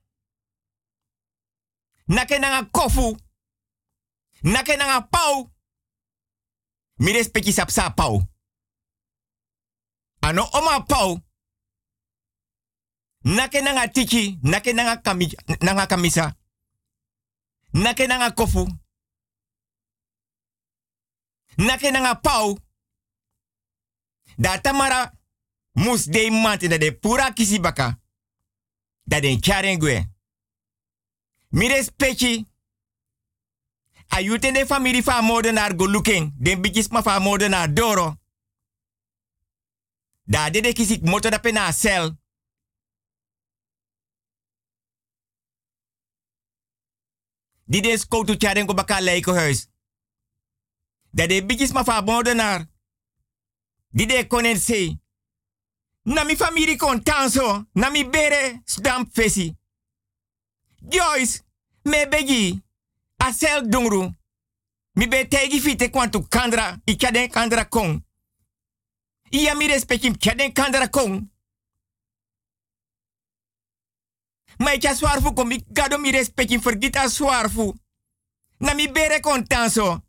[2.08, 3.18] Nake nanga kofu.
[4.42, 5.52] Nake nanga pau.
[6.96, 8.22] Mi respecti sapsa pau.
[10.20, 11.20] Ano oma pau.
[13.24, 14.40] Nake nanga tiki.
[14.42, 16.36] Nake nanga, kami, nanga kamisa.
[17.74, 18.68] Nake nanga kofu.
[21.58, 22.58] Nake nanga pau.
[24.38, 25.12] Da tamara
[25.74, 28.00] mus de mati da de pura kisi baka.
[29.04, 30.06] Da den charengwe.
[31.50, 32.46] Mi respecti.
[34.08, 36.34] Ayute de family fa modenaar go looking.
[36.38, 38.16] Den bigis ma fa modenaar doro.
[40.24, 42.16] Da de de kisi moto da pena sel.
[47.70, 49.68] Die des koutu charengo baka huis.
[51.12, 52.66] Dat de bigis ma fa bondenaar.
[53.90, 55.00] Die de konen zei,
[56.08, 57.68] Na mi familie kon tanso.
[57.74, 59.58] Na mi bere stamp fesi.
[60.90, 61.42] Joyce,
[61.82, 62.64] me begi.
[63.18, 64.16] Asel dungru.
[64.92, 66.80] Mi be tegi fite kwantu kandra.
[66.86, 68.06] I kaden kandra kon.
[69.30, 71.32] Iya mi respectim kaden kandra kon.
[74.58, 75.52] Ma ik aswarfu kom.
[75.52, 77.74] Ik gado mi respectim vergita aswarfu.
[78.58, 80.07] Na mi bere kon tanso.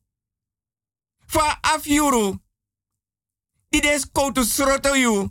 [1.29, 2.39] Fa afjuru.
[3.69, 5.29] Dit is koutu sroto you.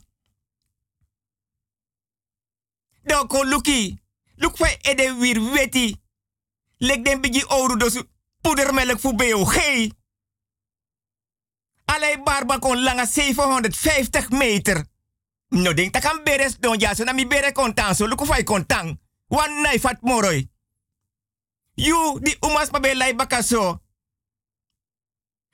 [3.43, 3.99] Luki.
[4.35, 6.01] Luk fa ede wir weti.
[6.77, 8.03] Lek den bigi ouro dosu
[8.41, 9.55] poedermelk voor BOG.
[11.85, 14.85] Allee barba kon langa 750 meter.
[15.49, 18.43] No denk dat kan beres don ya, so na mi bere kontan, so luku fai
[18.43, 18.99] kontan.
[19.27, 20.49] Wan naifat moroi.
[21.73, 23.86] You, di umas pa be so.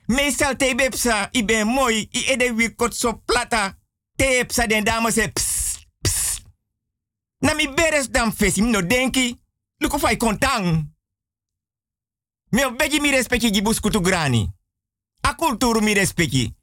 [0.06, 3.78] Meestal te bepsa, i ben mooi, i ede wie so plata.
[4.16, 6.42] Te den dame se ps, ps.
[7.38, 9.40] Na mi beres dan fesi, mi no denki.
[9.78, 10.92] Luko fai kontang.
[12.50, 14.52] Mi obegi mi respecti gibus kutu grani.
[15.20, 16.54] A kulturu mi respecti.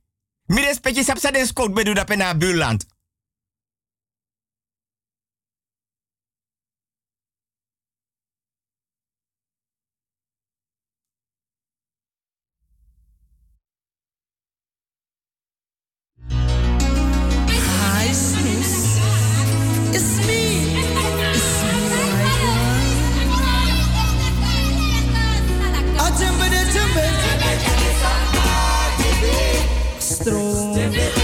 [0.47, 2.85] Mi respecti sapsa den skot bedu da pena buurland.
[30.29, 31.20] nuestro.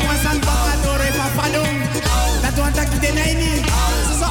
[0.00, 1.90] Bakken door even vallen.
[2.42, 3.64] Dat want ik de nee niet,
[4.06, 4.28] zo zo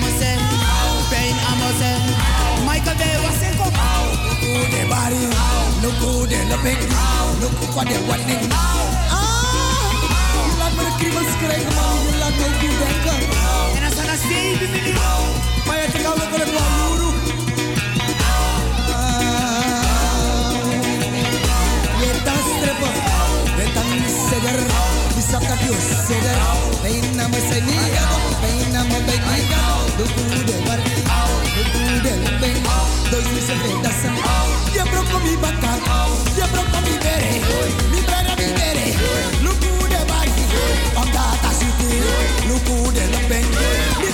[0.00, 2.14] mezelf, pijn aan mezelf.
[2.68, 3.74] Michael de was ik op.
[4.54, 5.22] Look the body,
[5.82, 6.78] look good and the big,
[7.40, 8.52] look what they want it.
[8.52, 8.74] Ah,
[10.46, 11.96] je laat me de kriebels krijgen, man.
[12.10, 12.46] Je laat me
[12.82, 13.18] denken.
[13.76, 15.02] En als dat zeven minuten.
[15.66, 17.13] Maar je kan ook wel een luru.
[27.48, 27.92] Zijn niet,
[28.40, 29.52] pijn aan me bij niet.
[29.98, 30.94] Look good and body,
[31.56, 32.56] look good and big.
[33.10, 33.42] Dois mil
[34.72, 35.72] je broco mi bata,
[36.34, 37.40] je broco mi bere,
[37.90, 38.86] mi bere mi bere.
[39.42, 40.44] Look good and body,
[40.96, 41.88] on that as you do.
[42.48, 43.46] Look good and big,
[44.00, 44.13] mi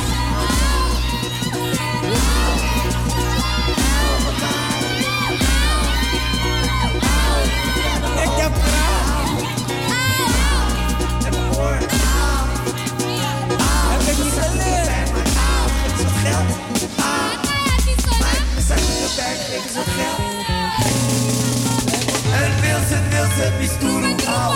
[24.27, 24.53] Au.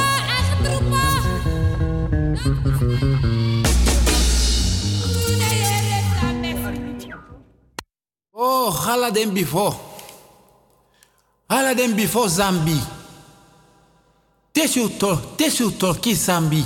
[8.33, 8.71] Oh,
[9.33, 9.75] before.
[11.47, 12.79] Hala den before Zambi.
[14.51, 16.63] Tesu to, tesu torki Zambi.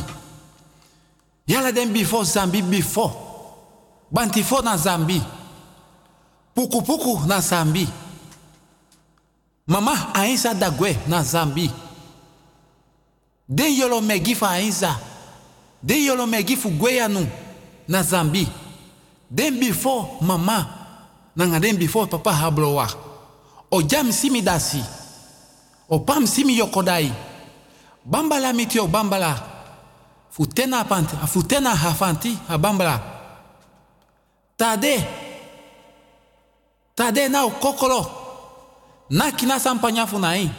[1.48, 3.12] Yala den before Zambi before.
[4.12, 5.39] Bantifo na Zambi.
[6.60, 7.88] Puku puku na Zambi.
[9.68, 11.72] Mama Ainsa Dagwe na Zambi.
[13.48, 15.00] Den yolo megi fa Ainsa.
[15.82, 17.26] Den yolo fu Gweyanu
[17.88, 18.46] na Zambi.
[19.32, 20.68] Den before mama
[21.34, 22.88] nanga den before papa hablowa.
[23.72, 24.84] O jam simi dasi.
[25.90, 27.10] O pam simi yokodai.
[28.06, 29.34] Bambala mitio bambala.
[30.30, 33.02] Futena panti, futena hafanti a bambala.
[34.58, 35.29] Tade.
[37.00, 38.02] Tade na o kokolo.
[39.10, 40.52] Na kina sampanya funai.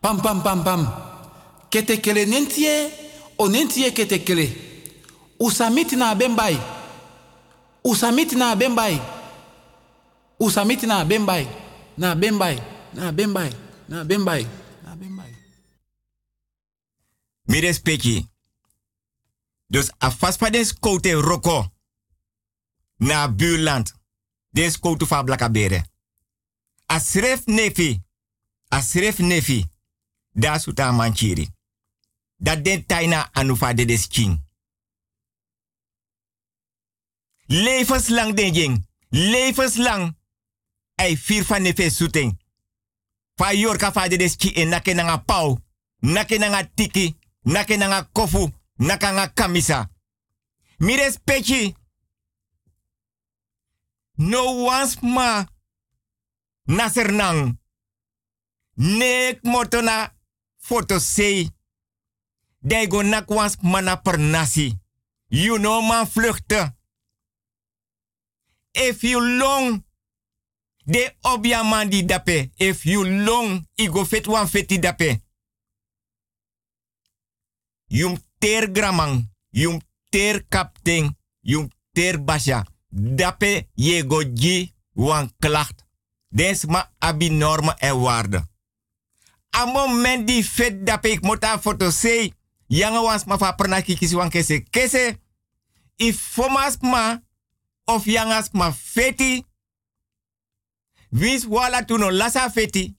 [0.00, 0.82] Pam pam pam pam.
[1.70, 2.90] Kete kele nentie
[3.36, 4.46] o nentie kete kele.
[5.38, 6.56] Usamiti na bembai.
[7.84, 9.00] Usamiti na.
[10.40, 11.46] Usamiti na bembai.
[11.98, 12.62] Na bembai.
[12.94, 13.52] Na bembai.
[13.88, 14.46] Na bembai.
[17.46, 18.26] Na.
[19.70, 19.90] Dus
[20.64, 21.66] skote roko.
[22.98, 23.97] Na buurland.
[24.50, 25.84] Den skote fa blakabere.
[26.86, 28.02] A sref nefi.
[28.68, 29.64] A sref nefi.
[30.32, 31.48] Da suta manchiri.
[32.36, 34.46] Dat den taina anufa de des king.
[37.46, 38.88] Levenslang den jing.
[39.08, 40.16] Levenslang.
[40.94, 42.38] Ai vier van nefe soeting.
[43.34, 45.58] Fa yorka fa de des ki en nake nanga pau.
[45.98, 47.16] Nake tiki.
[47.42, 48.52] Nake nanga kofu.
[48.76, 49.90] Naka kamisa.
[50.76, 51.74] Mi respecti.
[54.18, 55.46] No once ma.
[56.66, 57.58] Nasernang.
[58.74, 60.14] Nek motona
[60.56, 61.50] foto sei.
[62.58, 64.78] Dai go nakwans mana per nasi.
[65.28, 66.76] You know man vluchten.
[68.72, 69.84] If you long,
[70.84, 72.50] de obia man di dape.
[72.56, 75.22] If you long, i go fet wan feti dape.
[77.88, 82.64] Yum ter gramang, yum ter kapting, yum ter basha.
[82.88, 85.86] Dape ye go gi wan klacht.
[86.66, 88.48] Ma abi normen en waarden.
[89.50, 92.32] A moment die fet dape ik moet aan foto say.
[92.66, 93.54] Yanga wans ma fa
[94.12, 94.62] wan kese.
[94.70, 95.18] Kese,
[95.96, 97.22] if fomas ma,
[97.84, 99.44] of yangas ma feti,
[101.08, 102.96] wins wala tuno lasa feti,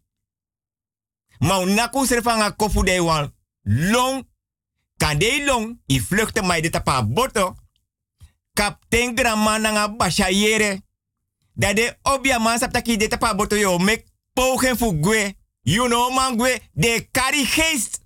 [1.39, 4.27] ma unaku serfanga kofu de wan long,
[4.97, 7.55] kan de long, i vluchten mai de tapa boto,
[8.53, 10.81] kapten grama nanga basha yere,
[11.53, 16.37] dat de obia man saptaki de boto yo, mek pogen fu gwe, you know man
[16.37, 18.01] gwe, de kari geest,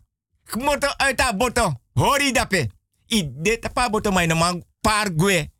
[0.57, 2.69] moto uit a boto, hori dape,
[3.07, 5.51] i de tapa boto no man par gwe,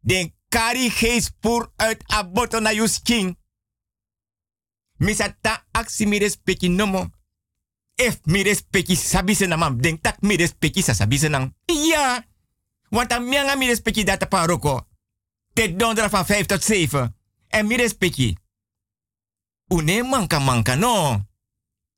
[0.00, 3.36] den kari geest pur uit a boto na yus king.
[5.02, 7.10] Misata aksi mi respecti nomo.
[7.94, 11.54] If mi respecti sabise na mam, denk tak mi respecti sa sabise nang.
[12.92, 14.86] Want a mianga mi respecti data paroko.
[15.52, 17.14] Te dondra van 5 tot 7.
[17.48, 18.36] En mi respecti.
[19.68, 21.26] Une manka manka no.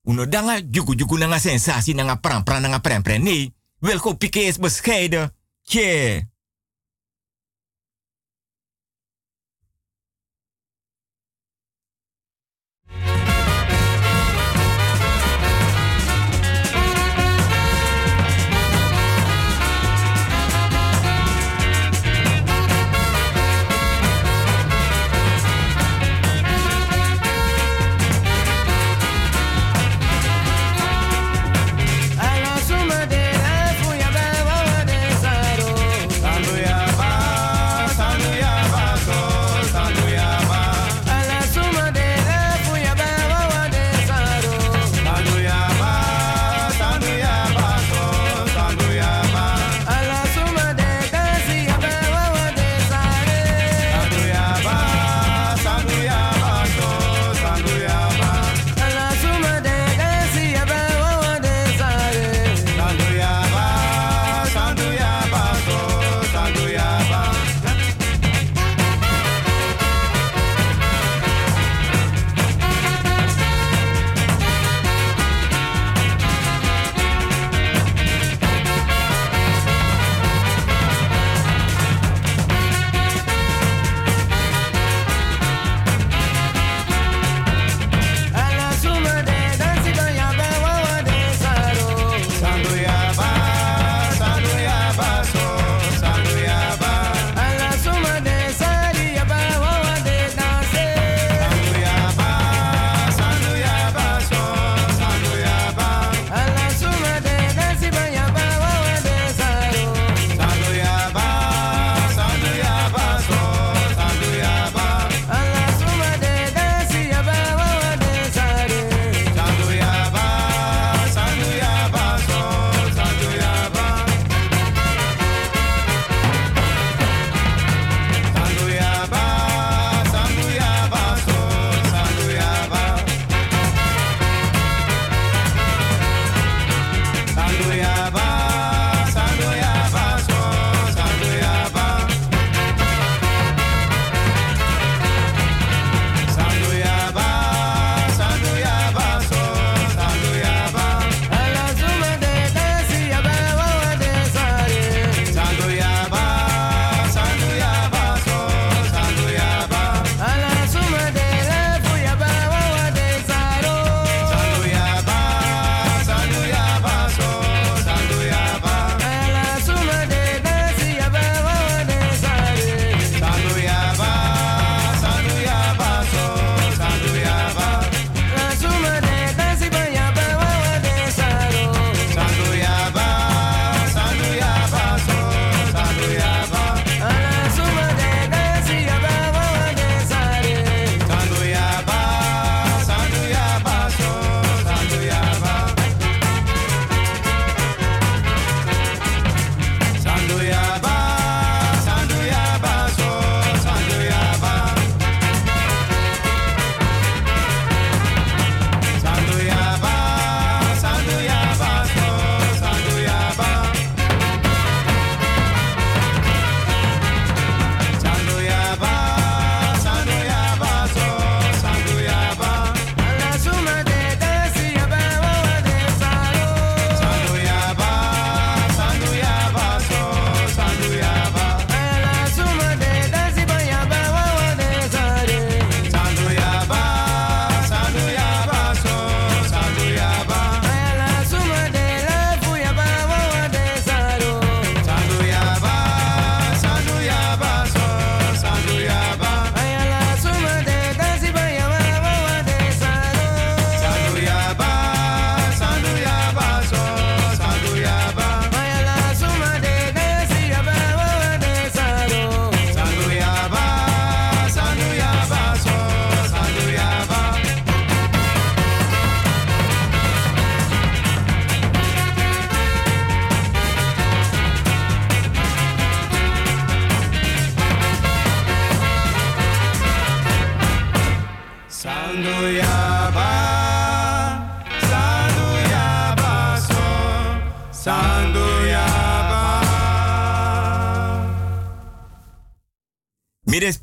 [0.03, 3.23] Uno danga juku juku nanga sensasi nanga pran pran nanga pren pren.
[3.23, 5.33] Nee, wil go pike is bescheiden.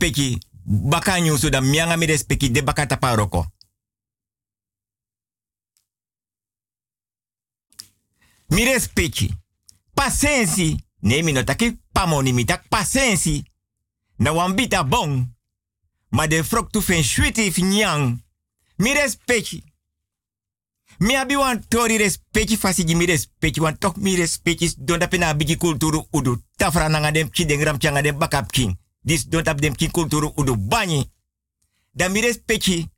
[0.01, 2.87] Respecti baka nyusu da mianga mi respecti de baka.
[8.47, 9.29] Mi respecti.
[9.93, 10.77] Pasensi.
[11.01, 13.43] Nee, mi no taki pamoni mi tak pasensi.
[14.17, 15.35] Na wambita bon.
[16.09, 18.23] Ma de frok tu fen shwiti nyang.
[18.77, 19.63] Mi respecti.
[20.97, 25.57] Mi abi wan tori respecti fasigi mi respecti wan tok mi respecti don pena bigi
[25.57, 26.43] kulturu udu.
[26.57, 28.80] Tafra nanga dem ki den ram changa dem bakap king.
[29.01, 31.11] Dis don tap dem ki kulturu udu banyi.
[31.93, 32.89] Da mi respecti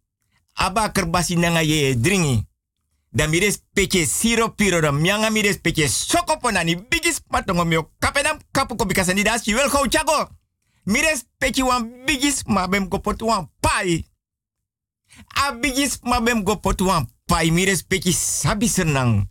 [0.53, 0.91] aba
[1.35, 2.45] nanga ye dringi.
[3.11, 8.39] Da mi respecti siro piro da mianga mi respecti soko ponani bigis matongo mio kapenam
[8.51, 10.29] kapu ko bikasani das wel go chago.
[10.85, 14.05] Mi respecti wan bigis ma bem ko pot wan pai.
[15.35, 16.59] A bigis ma bem go
[17.25, 19.29] pai mi respecti sabi senang.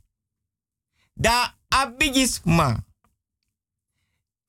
[1.14, 2.76] Da a bigis ma.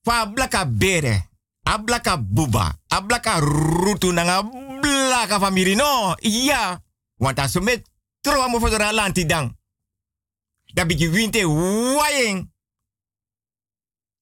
[0.04, 1.33] Fa blaka bere.
[1.64, 2.80] A blaka buba.
[2.90, 4.44] A blaka rutu nanga
[4.82, 6.16] blaka famiri no.
[6.22, 6.82] Iya.
[7.18, 7.86] Want a sumet
[8.22, 9.58] tro mo fodora lanti dang.
[10.74, 11.42] Da bigi winte.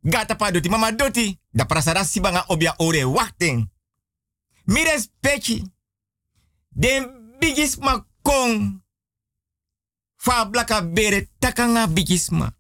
[0.04, 1.40] Gata pa doti mama doti.
[1.50, 3.72] Da prasara sibanga obia ore wachten.
[4.66, 5.64] Mi respecti.
[6.70, 8.82] Den bigis ma kong.
[10.16, 12.54] Fa blaka bere takanga bigisma.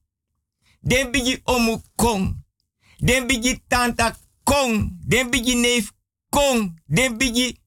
[0.79, 2.43] Den bigi omu kong.
[2.97, 3.27] Den
[3.67, 4.97] tanta kong.
[5.07, 5.91] Den bigi neef
[6.29, 6.81] kong.
[6.85, 7.61] Den bigi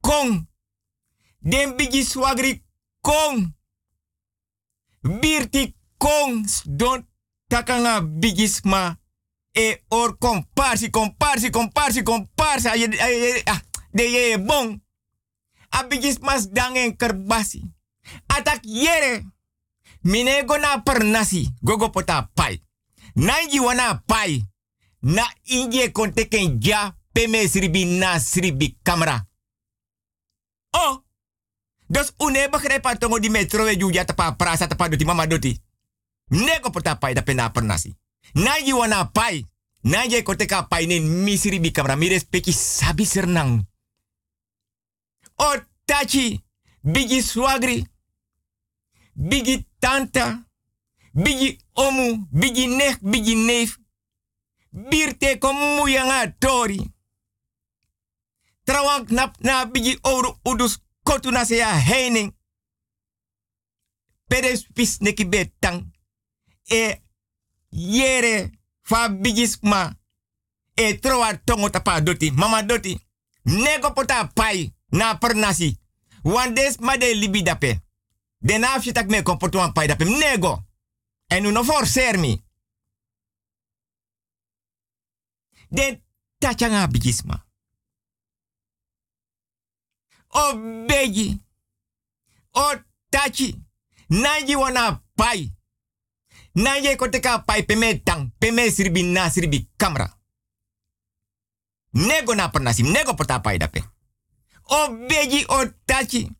[0.00, 0.48] kong.
[1.38, 2.64] Den bigi swagri
[3.00, 3.56] kong.
[5.00, 6.46] Birti kong.
[6.64, 7.08] Don
[7.46, 8.98] takanga bigisma.
[9.52, 12.68] E or komparsi, komparsi, komparsi, komparsi.
[12.68, 13.60] Aye, ah,
[13.90, 14.82] de ye bon.
[15.68, 17.62] A bigismas dangen kerbasi.
[18.26, 19.24] Atak yere.
[20.00, 21.54] Mine go na per nasi.
[21.60, 22.62] Gogo pota pai.
[23.14, 24.46] Nanji wana pai.
[25.00, 26.96] Na inje konteken ja.
[27.12, 29.26] Peme sribi na sribi kamera.
[30.70, 31.04] Oh.
[31.86, 35.62] Dus une begrijp tongo di metro we juja tapa prasa tapa doti mama doti.
[36.28, 37.96] Nego pota pai da pena per nasi.
[38.32, 39.46] Nanji wana pai.
[39.80, 41.96] Nanji konteka pai nen misribi kamera.
[41.96, 43.66] Mi respecti sabi sernang.
[45.84, 46.44] Tachi.
[46.82, 47.86] Bigi swagri.
[49.12, 50.46] Bigi tanta.
[51.12, 52.26] Bigi omu.
[52.30, 52.98] Bigi nek.
[53.00, 53.78] Bigi neef.
[54.70, 56.92] Birte komu yanga tori.
[58.64, 62.36] Trawang nap na bigi oru udus kotu na seya heining.
[64.74, 65.92] Pis neki betang.
[66.70, 67.02] E
[67.70, 68.50] yere
[68.82, 69.96] fa bigisma.
[70.74, 72.30] E troa tongo tapa doti.
[72.30, 73.00] Mama doti.
[73.44, 75.78] Nego pota pai na per nasi.
[76.22, 77.80] Wan des ma libi dape.
[78.38, 80.04] Den afje tak me komportu pai dape.
[80.04, 80.64] Nego.
[81.26, 81.62] En u no.
[85.70, 86.02] Den
[86.38, 87.44] tachanga bigisma.
[90.28, 90.54] O
[90.86, 91.40] begi.
[92.54, 92.74] O
[93.10, 93.54] tachi.
[94.08, 95.52] Nanji wana pai.
[96.54, 98.30] Nanji koteka pai peme tang.
[98.38, 100.18] Peme sirbi na sirbi kamera.
[101.92, 102.82] Nego na pernasi.
[102.82, 103.84] Nego pota pai dape.
[104.64, 106.30] O begi o tachi.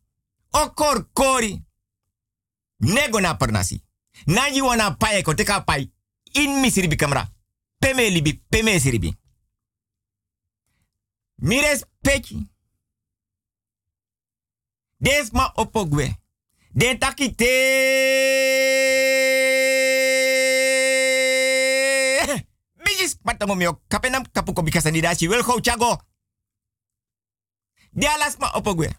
[0.51, 1.61] O korkori.
[2.79, 3.83] Nego na pernasi.
[4.25, 5.91] Nanji wana pai koteka pai.
[6.33, 7.29] In mi sirbi kamera.
[7.79, 8.43] Peme libi.
[8.49, 9.17] Peme sirbi.
[11.35, 12.47] Mi respecti.
[14.97, 16.15] Des ma opogwe.
[16.71, 17.53] Den taki te.
[22.83, 26.01] Bijis patango mio kapenam kapuko bikasa ni dashi wel go chago.
[27.91, 28.89] De alas ma opogwe.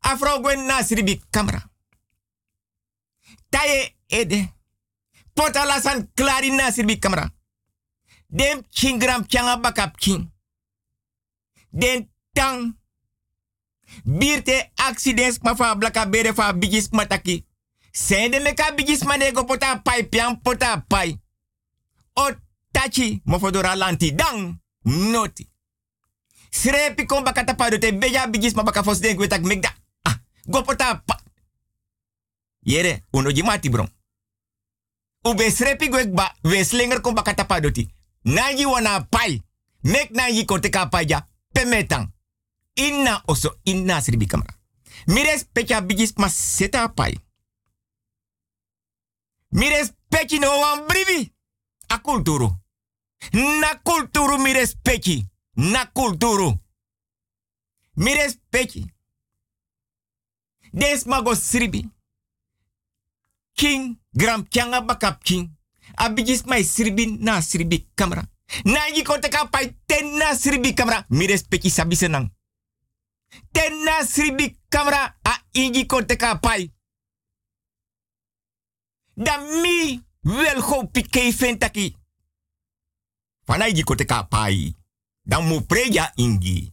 [0.00, 1.70] Afro gwen nasribi kamera.
[3.48, 4.52] Taye ede.
[5.34, 7.30] Pota lasan klari nasribi kamera.
[8.32, 10.32] Dem chingram changa bakap king.
[11.70, 12.78] Den tang.
[14.04, 17.44] Birte accidents ma fa blaka bere fa bigis mataki.
[17.92, 21.20] Sende me ka bigis manego pota pai pian pota pai.
[22.14, 22.30] O
[22.72, 23.22] tachi
[23.76, 24.60] lanti dang.
[24.84, 25.48] Noti.
[26.50, 27.24] Srepi kon
[27.78, 29.74] te beja bigis ma baka fos den megda.
[30.04, 31.20] Ah, go pota pa.
[32.64, 33.88] Yere, uno jimati bron.
[35.24, 37.14] Ube srepi gwek ba, we slinger kon
[37.72, 37.90] ti.
[38.24, 39.42] Nanji wana pai.
[39.82, 40.10] Mek
[40.62, 41.28] teka pai ja.
[41.52, 42.12] Pemetang.
[42.74, 44.54] Inna oso inna sribi kamera.
[45.06, 47.18] Mires pecha bigis ma seta pai.
[49.50, 51.32] Mires pechi no wan brivi.
[51.88, 52.00] A.
[53.32, 55.26] Na kulturu mires pechi.
[55.56, 56.58] Na kulturu.
[57.96, 58.86] Mires pechi.
[60.72, 61.88] Des mago sribi.
[63.54, 65.50] King gram kyanga bakap king.
[65.94, 68.22] A bigis mai sribi na sribi kamera.
[68.64, 71.04] Nangi kote ka pai tenna sribi kamera.
[71.08, 72.30] Mi respecti sabi senang.
[73.52, 76.72] Tenna sribi kamera a ingi kote ka pai.
[79.14, 81.96] Dan mi wel go pike fentaki.
[83.44, 84.74] Fana igi kote ka pai.
[85.22, 86.72] Dan mu preja ingi.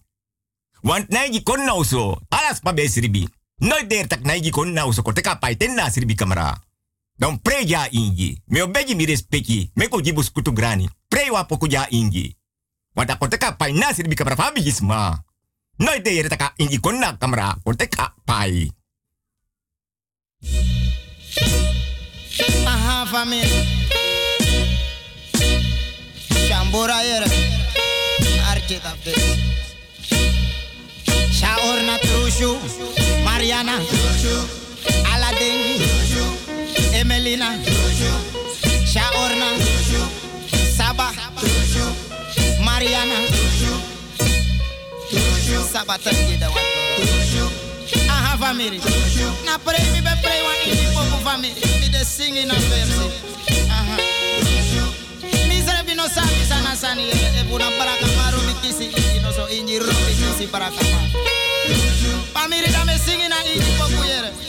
[0.81, 2.21] Want naigi kon nou so.
[2.29, 3.27] Alas pa be sribi.
[3.59, 6.68] Nooit der tak naigi kon nou so kote ka pai tenna sribi kamera.
[7.19, 8.39] Don pray ya ingi.
[8.47, 9.67] Me obegi mi respecti.
[9.75, 10.87] Me ko jibu skutu grani.
[11.11, 12.31] Pray wa poku ingi.
[12.95, 15.23] Wata koteka pai nasir bika fabi bijisma.
[15.79, 17.55] Noi de yere taka ingi konna kamera.
[17.63, 18.71] Koteka pai.
[22.65, 23.47] Aha famin,
[26.47, 27.27] Shambura yere.
[28.47, 29.37] Archit update.
[31.31, 32.59] Shaorna Trushu.
[33.23, 33.79] Mariana.
[33.83, 34.35] Trushu.
[35.11, 35.79] Aladdin.
[35.79, 35.98] Trushu.
[36.99, 37.55] Emelina,
[38.85, 39.47] Shaorna,
[40.75, 41.13] Saba,
[42.61, 43.15] Mariana,
[45.71, 46.49] Saba Tangida.
[48.09, 48.81] Aha, família.
[49.45, 51.65] Na prêmio, bem prêmio, ni povo, família.
[51.79, 52.99] Me de singing na verse.
[53.71, 53.97] Aha.
[55.47, 57.09] Misere no sabi sana sani.
[57.39, 58.91] Ebuna baraka maru bikisi.
[59.15, 61.07] Ino so inji ro bikisi para maru.
[62.33, 64.48] Família, dame me singing na inji, povo, yere.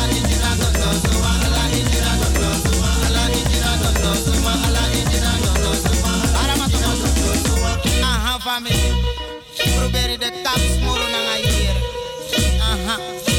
[8.03, 8.91] Aha family.
[9.77, 11.75] Probeer de kaps moro na nga hier.
[12.59, 13.30] Aha.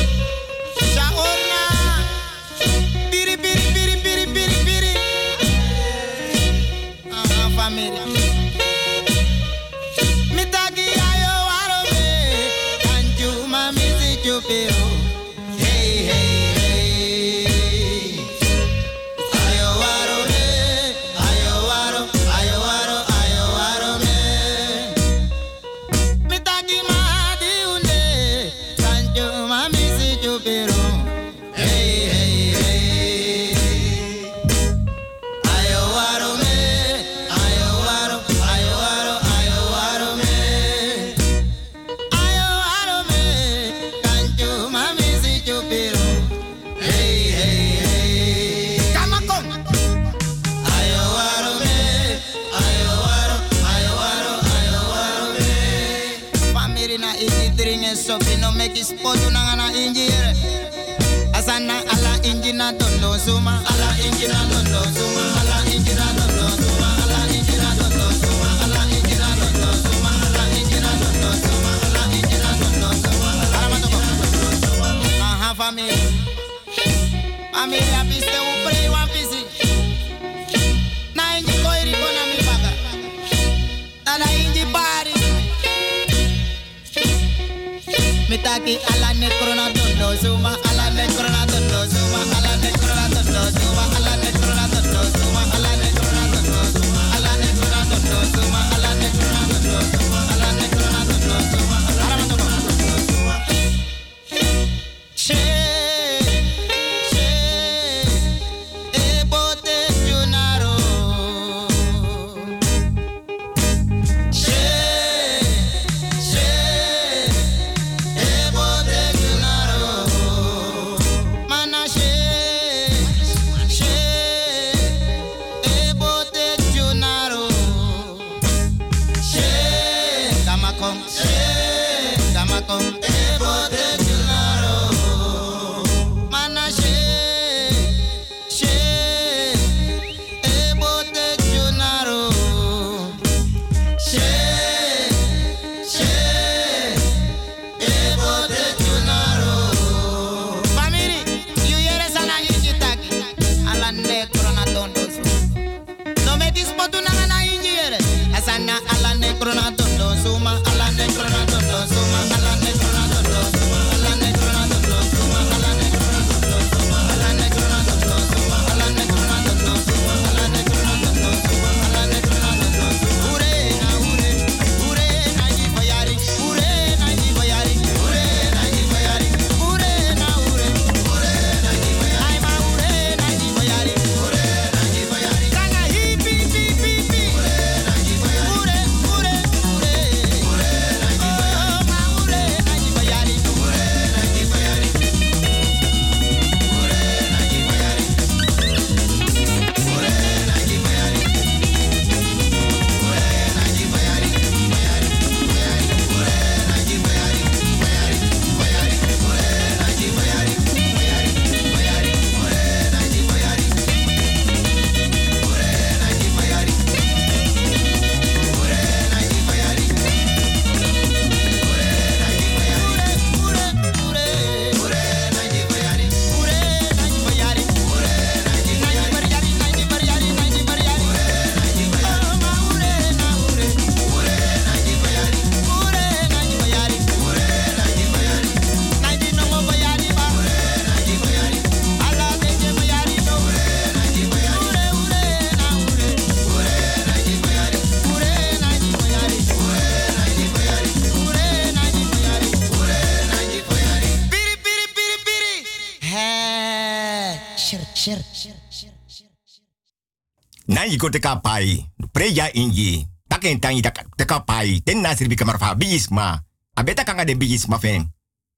[260.99, 261.81] Ko te ka pai.
[262.13, 263.07] Preja inji.
[263.29, 264.81] Taken tangi te ka pai.
[264.85, 266.43] Ten nasir bi kamar fa bijisma.
[266.75, 268.13] Abeta kanga de bijisma fen.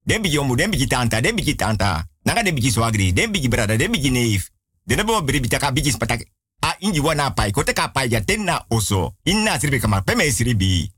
[0.05, 2.05] Den biji omu, den biji tanta, den biji tanta.
[2.23, 4.51] Nanga den biji swagri, den biji brada, den biji neef.
[4.85, 6.27] Den abo biri bi taka bijis patak.
[6.59, 7.51] A inji wana pai.
[7.51, 9.15] Ko te ka pai ja ten na oso.
[9.23, 10.91] Inna sirbi kamar peme sirbi.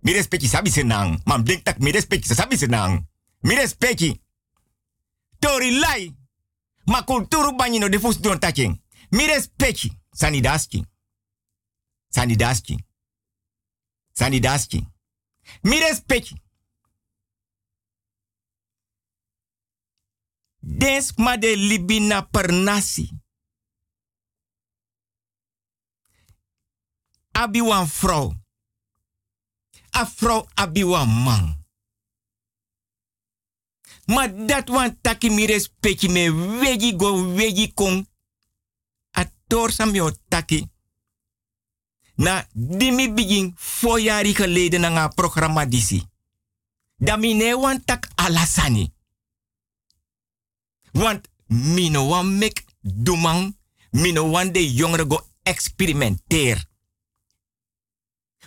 [0.00, 1.20] Mi respecti sabi senang.
[1.24, 3.06] Mam denk tak mi respecti sabi senang.
[3.40, 4.20] Mi respecti.
[5.38, 6.12] Tori lai.
[6.86, 8.80] Ma kulturu banyi no defus don taking.
[9.10, 9.92] Mi respecti.
[10.16, 10.84] Sani daski.
[12.08, 12.76] Sani daski.
[14.12, 14.86] Sani daski.
[15.62, 16.42] Mi respecti.
[20.58, 23.10] Des ma de libina per nasi.
[27.32, 28.32] Abi wan vrouw.
[29.90, 31.66] A vrouw abi wan man.
[34.06, 38.06] Maar dat wan taki mi respecti me wegi go wegi kon.
[39.54, 40.66] A torsam yo taki.
[42.14, 43.54] Na dimi begin
[44.02, 46.02] jaar geleden na nga programma disi.
[46.96, 48.92] Da mi ne wan tak alasani.
[50.92, 53.56] Want mino wan mek dumang,
[53.90, 56.64] mino wan de jongeren go experimenteer.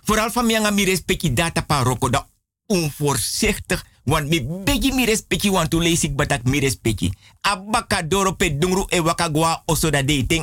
[0.04, 2.30] Vooral van mij mi respecti data pa roko da
[2.66, 3.86] onvoorzichtig.
[4.08, 7.12] Want mi begi mi respecti want to lees ik batak mi respecti.
[7.42, 10.02] Abaka doro pe dungru e waka gwa oso da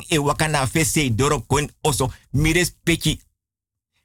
[0.09, 3.21] e waka na fese doro kon oso mi respecti.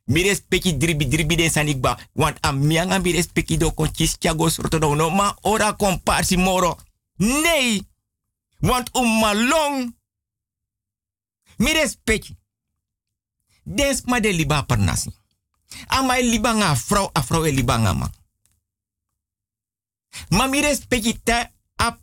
[0.06, 2.00] Mi respecti dribi dribi den sanikba.
[2.14, 6.38] Want a mianga mi respecti do kon chis chago sorto do no ma ora komparsi
[6.38, 6.78] moro.
[7.18, 7.82] Nee!
[8.62, 9.94] Want um malong.
[11.58, 12.38] Mi respecti.
[13.64, 15.12] Des ma de liba per nasi.
[15.88, 18.19] Ama e liba nga vrouw e liba nga man.
[20.30, 22.00] Ma mi respecti te a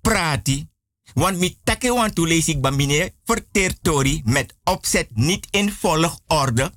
[0.00, 0.68] prati.
[1.14, 6.72] Want mi take want to lees ik ba mine vertertori met opzet niet in volgorde.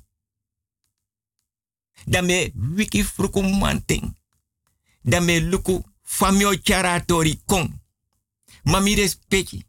[2.04, 4.16] Dan me wiki fruku manting.
[5.02, 7.80] Luku famio charatori kong.
[8.62, 9.66] Ma mi respecti.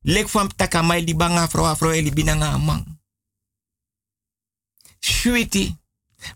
[0.00, 3.00] Lek fam taka mai liba nga vrouw, a vrouw e libi nga man.
[4.98, 5.78] Sweetie.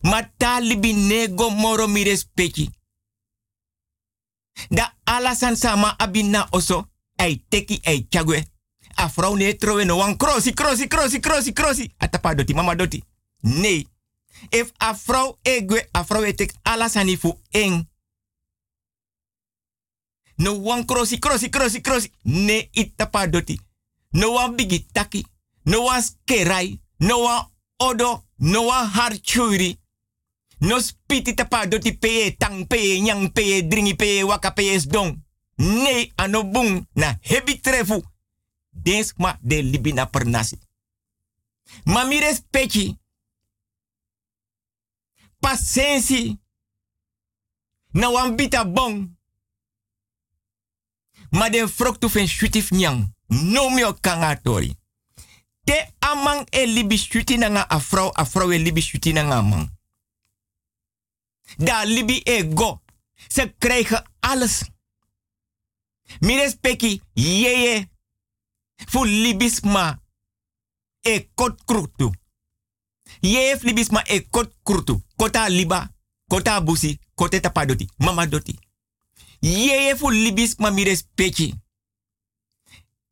[0.01, 2.71] Mata libi nego moro mi respecti.
[4.69, 6.89] Da alasan sama abina oso.
[7.17, 8.45] Ei teki ei chagwe.
[8.95, 11.95] A vrouw ne trowe no wan krosi, krosi, krosi, krosi, krosi.
[11.99, 13.05] Atapa doti, mama doti.
[13.41, 13.87] Nee.
[14.51, 17.19] If a vrouw egwe, a vrouw e tek alasani
[17.51, 17.89] eng.
[20.37, 22.13] No wan krosi, krosi, krosi, krosi.
[22.23, 23.61] Ne itapa doti.
[24.11, 25.27] No wan bigi taki.
[25.65, 26.81] No skerai.
[27.77, 28.25] Odo.
[28.37, 29.80] No harchuri.
[30.61, 35.23] No spiti tapa doti peye tang peye nyang peye dringi peye waka peye sdong.
[35.57, 38.03] Nee, ano bung na hebi trefu.
[39.17, 40.59] Ma de libina per nasi.
[41.85, 42.99] Ma mi respecti.
[45.39, 46.39] Pasensi.
[47.93, 49.17] Na wan bita bong.
[51.31, 53.15] Ma den frok tu shutif nyang.
[53.29, 54.77] No mio kangatori.
[55.65, 59.80] Te amang e libi shuti na nga afro, afro e libi shuti na nga amang.
[61.57, 62.81] Da libi e go.
[63.29, 64.63] Ze krijgen alles.
[66.21, 67.89] Mi respecti yeye.
[68.87, 70.03] Fu libisma
[71.01, 72.15] e kot krutu.
[73.21, 75.03] Yeye libisma e kot krutu.
[75.17, 75.91] Kota liba,
[76.27, 78.59] kota busi, kote tapadoti, mama doti.
[79.41, 81.55] Yeye fu libisma mi respecti.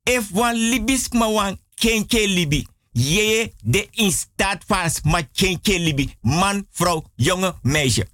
[0.02, 2.68] If wan libisma wan kenke libi.
[2.92, 4.64] Yeye de in staat
[5.04, 6.16] ma kenke libi.
[6.20, 8.06] Man, vrouw, jonge, meisje.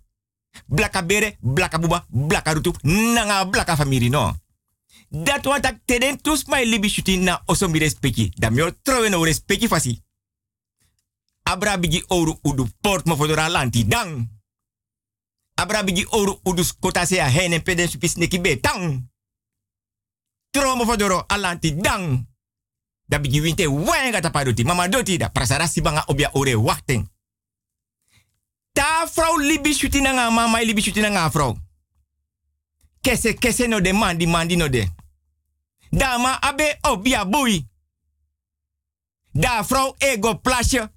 [0.66, 4.32] Blaka bere, blaka buba, blaka nanga blaka famiri no.
[5.08, 8.32] Dat wat ik teden tus my libi shuti na oso mi respecti.
[8.34, 10.02] Da mi trowe no respecti fasi.
[11.42, 14.28] Abra bigi oru udu port mo fodora lanti dang.
[15.54, 19.10] Abra bigi oru udu skota se a henen peden supis neki be tang.
[20.76, 22.26] Mo fodoro alanti dang.
[23.06, 24.64] Da bigi winte wenga tapadoti.
[24.64, 25.30] Mama doti da
[25.82, 27.13] banga obia ore wachting.
[28.74, 31.56] Ta vrouw libi shuti na nga mama libi shuti na vrouw.
[33.00, 34.88] Kese kese no de mandi mandi no de.
[35.90, 37.68] Dama abe obia bui.
[39.32, 40.92] Da vrouw ego plasje.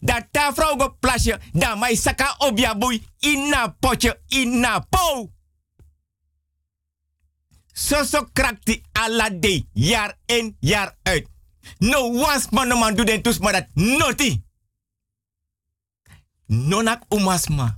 [0.00, 1.40] Da ta vrouw go plasje.
[1.52, 3.02] Da mai saka obia bui.
[3.18, 5.30] Inna potje inna po.
[7.72, 9.66] So so krakti alla day.
[9.72, 11.28] Jaar in jaar uit.
[11.78, 14.42] No was man no man do den tus maar dat noti.
[16.48, 17.74] Nonak umasma.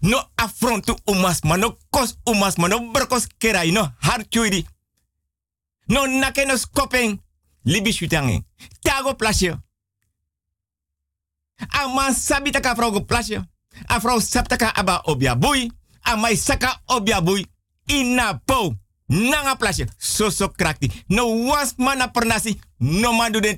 [0.00, 1.56] No affrontu umasma.
[1.56, 2.68] No kos umasma.
[2.68, 3.72] No brokos kerai.
[3.72, 4.66] No harchuidi.
[5.88, 7.20] No nake no skopeng.
[7.64, 8.42] Libi shutange.
[8.82, 9.58] Tago plasje.
[11.68, 13.44] A man sabi taka vrouw plasje.
[13.86, 14.20] A vrouw
[14.74, 15.70] aba obia bui.
[16.02, 17.46] A mai saka obia bui.
[17.86, 18.74] Ina po.
[19.06, 19.86] Nanga plasje.
[19.98, 21.04] So so krakti.
[21.08, 22.60] No was mana pernasi.
[22.78, 23.56] No man do den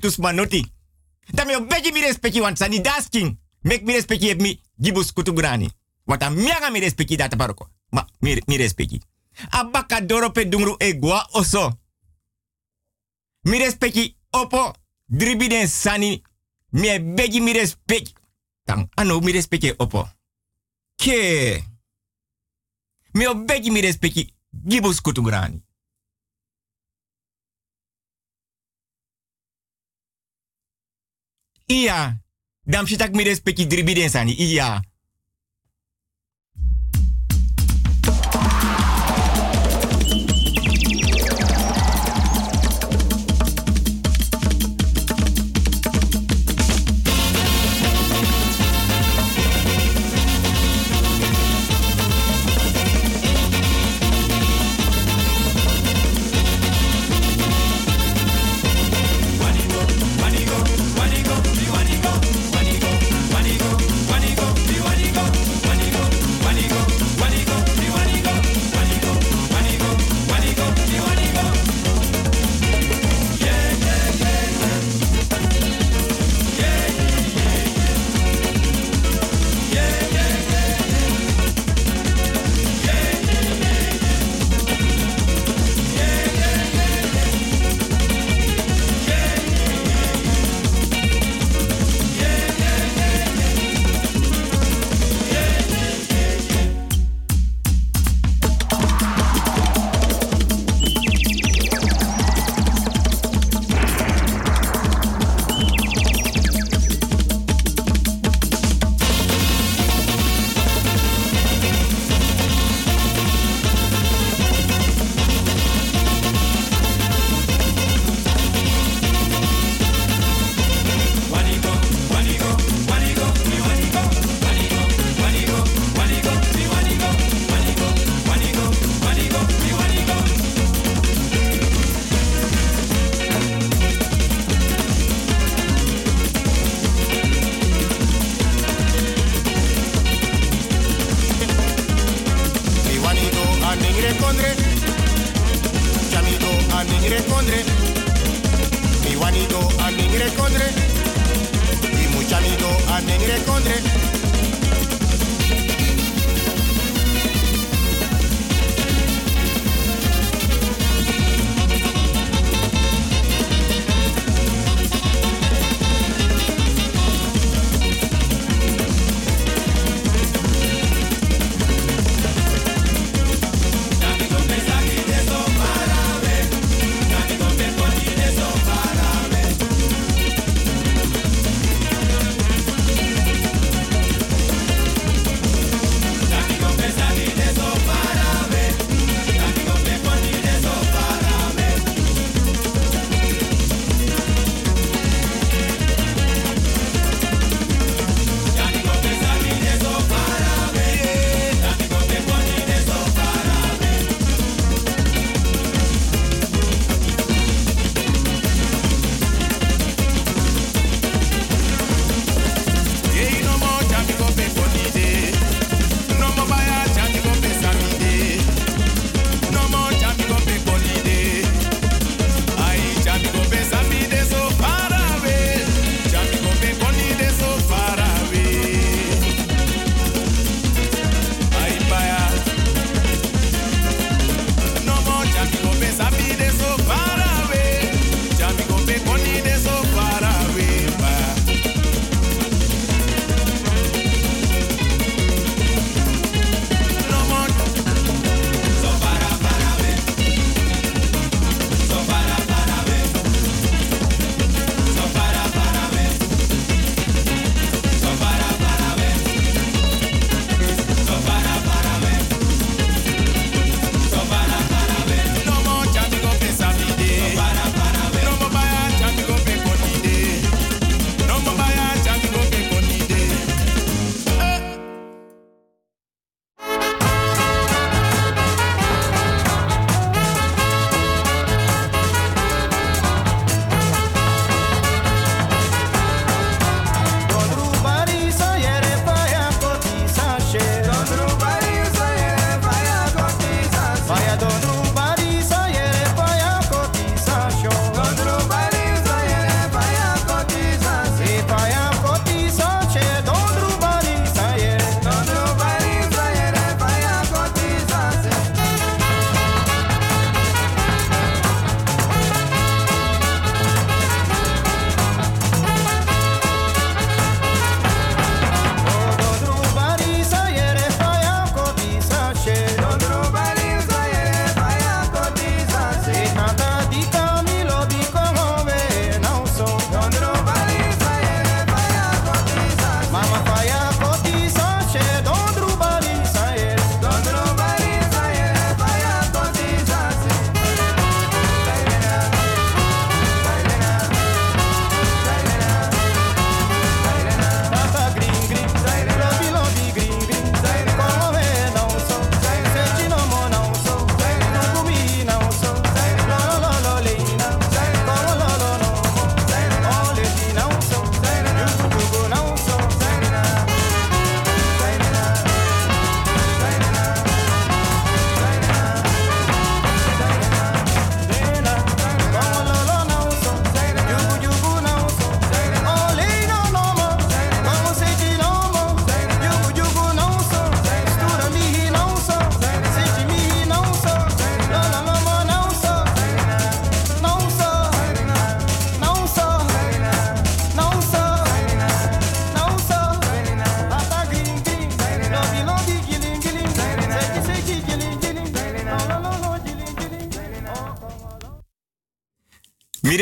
[1.45, 3.37] me beji mi respecti want sani dasking.
[3.63, 5.69] Mek mi respecti heb mi gibus kutugrani.
[6.05, 7.55] Wata mianga mi respecti data.
[7.89, 9.01] Ma mi, mi respecti.
[9.49, 11.79] Abaka dorope dungru egwa oso.
[13.41, 14.73] Mi respecti opo
[15.05, 16.21] dribiden sani.
[16.69, 18.13] Mi beji mi respecti.
[18.63, 20.09] Tang ano mi respecti opo.
[20.95, 21.63] Ke.
[23.13, 25.63] Mi beji mi respecti gibus kutugrani.
[31.67, 32.22] Iya.
[32.67, 34.31] Dam shitak mi respecti dribiden sani.
[34.31, 34.81] Iya.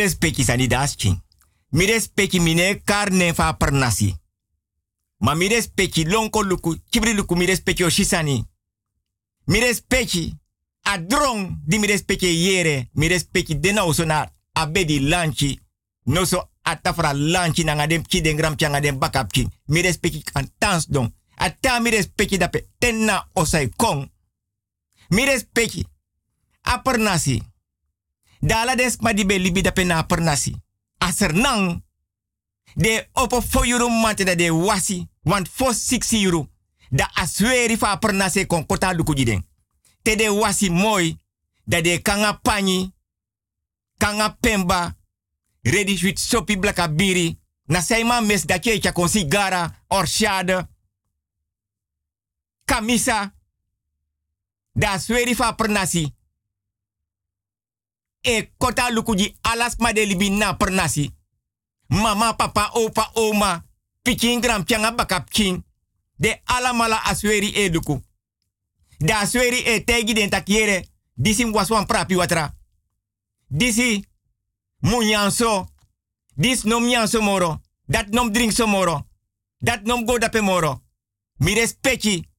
[0.02, 1.22] Respecti sani daschin.
[1.70, 4.16] Mi respecti mine karne fa pernasi.
[5.18, 8.46] Ma mi respecti lonko luku, kibri luku mi respecti oshisani.
[9.46, 10.36] Mi respecti
[10.82, 12.90] a drong di mi respecti yere.
[12.94, 15.60] Mi respecti dena osona abedi lanchi.
[16.04, 19.00] No so atafra lanchi na ngadem kiden gram changa dem.
[19.66, 21.14] Mi respecti kan tans don.
[21.36, 24.12] Ata mi respecti dape tenna osai kong.
[25.10, 25.86] Mi respecti
[26.62, 27.51] a pernasi.
[28.42, 30.56] Dala des ma di be libi dape na pernasi.
[30.98, 31.84] Aser nang.
[32.76, 35.08] De opo fo euro mate da de wasi.
[35.24, 36.48] Want fo 6 euro.
[36.90, 39.46] Da asweri fa pernasi kon kota luku jiden.
[40.02, 41.18] Te de wasi mooi.
[41.64, 42.94] Da de kanga pani.
[43.98, 44.96] Kanga pemba.
[45.62, 47.40] Ready with sopi blaka biri.
[47.66, 49.84] Na seima mes da kecha kon sigara.
[49.88, 50.68] Orshade.
[52.66, 53.34] Kamisa.
[54.74, 56.16] Da sweri fa pernasi.
[58.22, 61.12] E kota lukuji alas ma de libi na pernasi.
[61.88, 63.66] Mama, papa, opa, oma.
[64.02, 65.64] Pikin gram pianga bakap king.
[66.16, 68.02] De alamala asweri e luku.
[69.00, 70.90] Da asweri e tegi den takiere.
[71.14, 72.54] Disi waswan prapi watra.
[73.48, 74.06] Disi
[74.80, 75.68] munyanso.
[76.36, 77.62] Dis nom nyanso moro.
[77.86, 79.08] Dat nom drink so moro.
[79.58, 80.82] Dat nom go dape moro.
[81.38, 82.30] Mi respecti.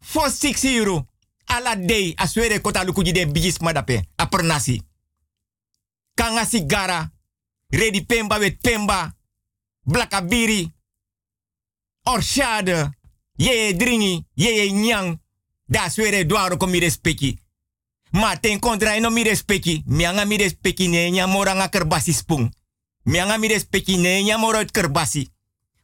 [0.00, 1.07] For 6 euro.
[1.48, 4.08] Ala day aswere kota lukuji de bijis madape.
[4.16, 4.82] Apernasi.
[6.14, 7.10] Kanga sigara.
[7.70, 9.16] Ready pemba wet pemba.
[9.82, 10.72] Blakabiri.
[12.04, 12.90] Orshade.
[13.36, 14.24] Yeye dringi.
[14.34, 15.18] Yeye nyang.
[15.66, 17.38] Da aswere dwaro ko mi respecti.
[18.10, 19.82] Ma ten kontra no mi respecti.
[19.86, 22.50] Mianga mi respecti ne nya moranga kerbasi spung.
[23.04, 25.30] Mianga mi respecti ne nya moro kerbasi.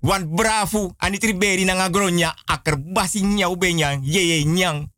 [0.00, 4.88] Wan bravo ani triberi nanga gronya akerbasi nya ubenya yeye nyang.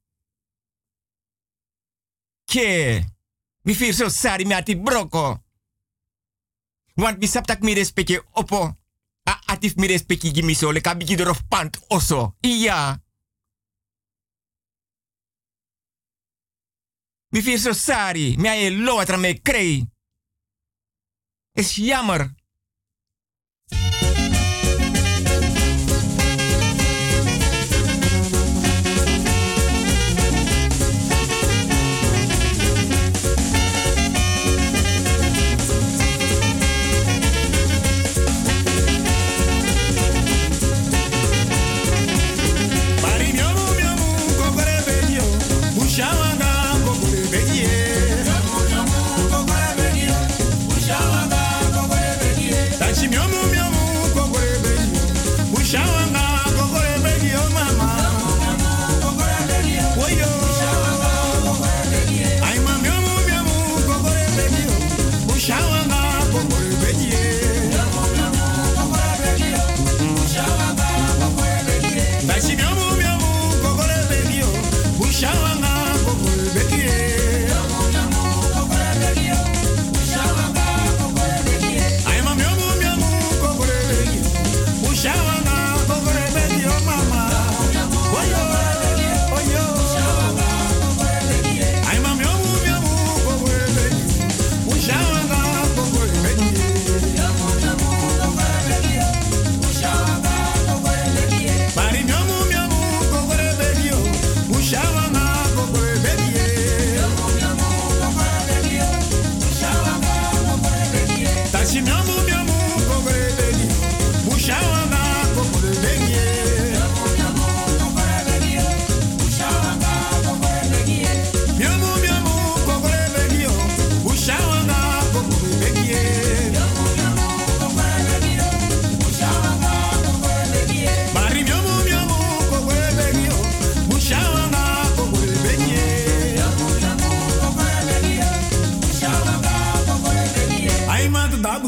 [2.47, 3.03] Ke.
[3.67, 5.43] Mi fir so sari mi ati broko.
[6.97, 8.63] Want mi saptak mi respecti opo.
[9.27, 12.37] A atif mi respecti gimi so le kabiki dorof pant oso.
[12.41, 13.01] Iya.
[17.33, 18.37] Mi fir so sari.
[18.39, 19.85] Mi aye lo atra me krei.
[21.55, 22.35] Is jammer.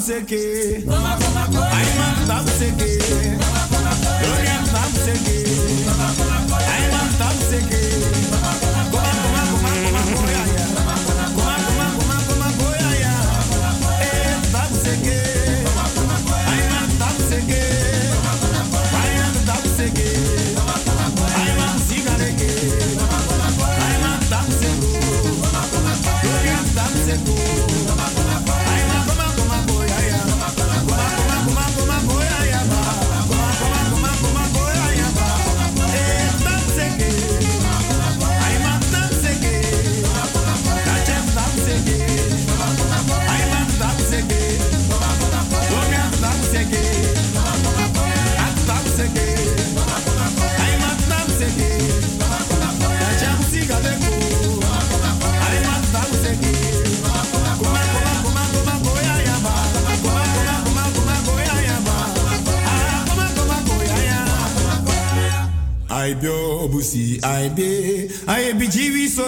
[0.09, 0.37] Man tu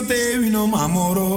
[0.06, 1.29] te vino, amoro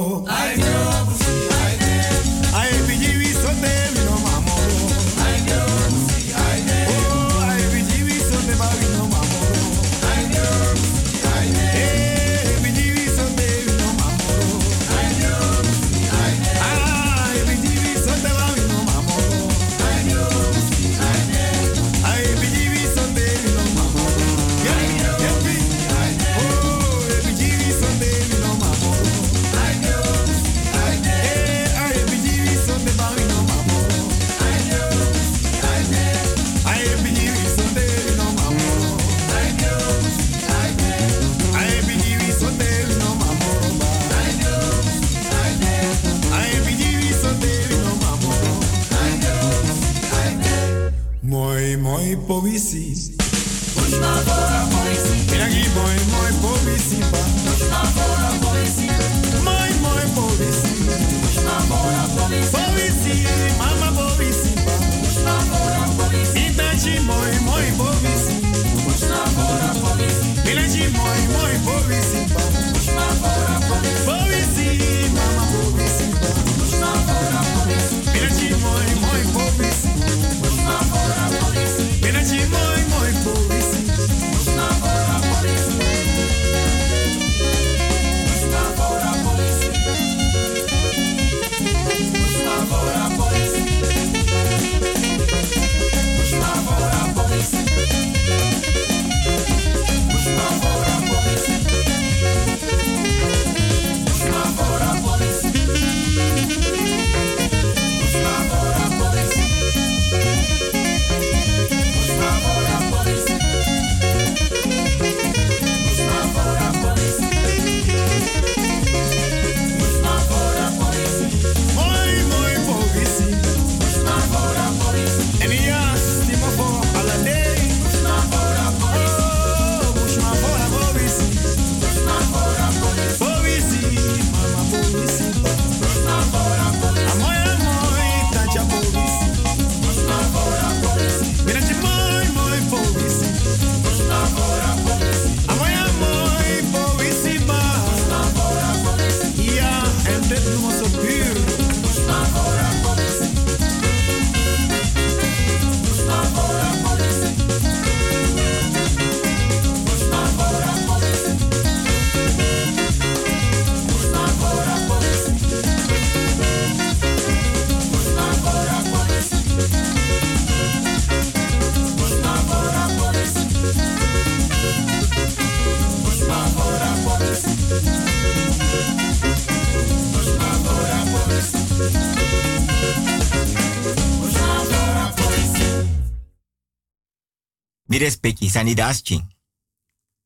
[188.03, 189.25] Mi respecti, sanidaschi.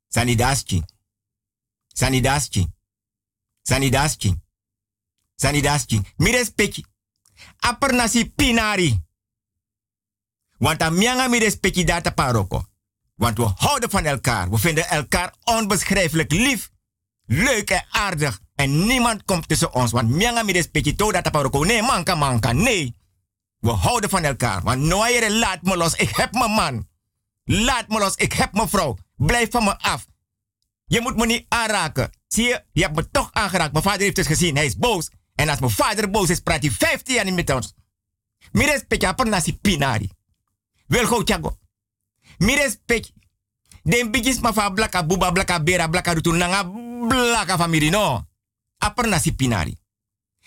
[0.08, 0.84] Sanidaschi.
[1.94, 2.68] Sanidaschi.
[3.62, 4.36] Sanidaschi.
[5.36, 6.02] Sanidaschi.
[6.18, 6.86] Mi respecti.
[7.60, 9.00] Aper nasi pinari.
[10.60, 12.66] Want a mianga mi respecti data paroko.
[13.16, 14.50] Want we houden van elkaar.
[14.50, 16.72] We vinden elkaar onbeschrijfelijk lief.
[17.26, 18.40] Leuk en aardig.
[18.56, 19.92] En niemand komt tussen ons.
[19.92, 21.64] Want mianga mi respecti to data paroko.
[21.64, 22.52] Nee, manka manka.
[22.52, 22.96] Nee.
[23.60, 24.64] We houden van elkaar.
[24.64, 25.94] Want nooit laat me los.
[25.94, 26.87] Ik heb mijn man.
[27.50, 28.98] Laat me los, ik heb mijn vrouw.
[29.16, 30.08] Blijf van me af.
[30.86, 32.12] Je moet me niet aanraken.
[32.28, 33.72] Zie je, je hebt me toch aangeraakt.
[33.72, 35.10] Mijn vader heeft het gezien, hij is boos.
[35.36, 37.74] En als mijn vader boos is, praat hij 15 jaar niet met ons.
[38.52, 40.12] Mi respect per nasi pinari.
[40.88, 41.58] Wil go chago.
[42.38, 43.12] Mi respect.
[43.84, 46.64] Den bigis ma fa blaka buba blaka bera blaka rutu nanga
[47.08, 48.26] blaka famiri no.
[49.36, 49.76] Pinari.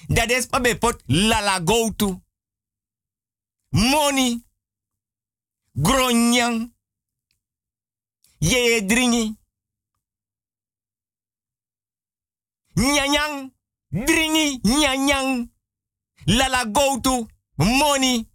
[0.07, 2.23] Dat is pa bepot lala go to.
[3.69, 4.45] Money.
[5.73, 6.73] Gronyang.
[8.41, 9.37] Ye dringi.
[12.75, 13.53] Nyanyang.
[13.93, 14.61] Dringi.
[14.65, 15.53] Nyanyang.
[16.27, 17.29] Lala go to.
[17.57, 18.29] Money.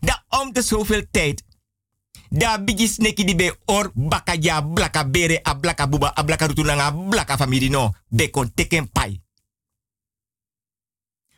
[0.00, 1.42] Da om de zoveel tijd.
[2.30, 6.46] Da bigi sneki di be or baka ja blaka bere a blaka buba a blaka
[6.46, 7.94] rutunanga blaka no.
[8.08, 9.25] Be kon teken pai.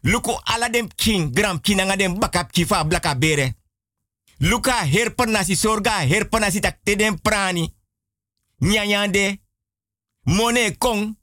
[0.02, 3.54] Luku ala dem king, gram kinangadem nga dem bakap kifa blaka bere.
[4.38, 7.74] Luka herpen nasi sorga, herpen tak te dem prani.
[8.58, 9.40] Nyanyande,
[10.22, 11.16] mone kong.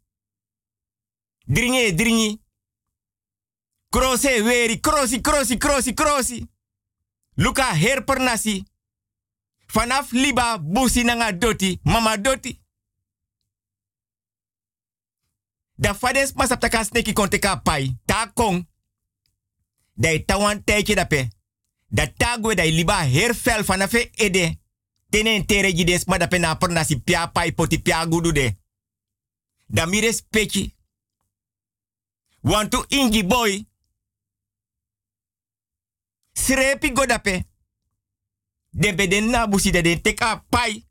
[1.46, 2.42] Dringe dringi.
[3.90, 6.48] Krose weri, krosi, krosi, krosi, krosi.
[7.36, 8.66] Luka herpen nasi.
[9.74, 12.65] Vanaf liba busi nanga doti, mama doti.
[15.76, 17.98] Da fades masap taka sneki konte ka pai.
[18.06, 18.68] Ta kong.
[19.94, 21.28] Dai tawan tijdje dape.
[21.88, 24.60] Da tagwe dai liba herfel fanafe ede.
[25.10, 28.58] tene tere jides ma dape na per nasi pia pai poti pia gudu de.
[29.66, 30.76] Da mi respecti.
[32.42, 33.66] Want ingi boy.
[36.34, 37.46] Srepi godape.
[38.70, 40.20] De beden na de den tek
[40.50, 40.86] take.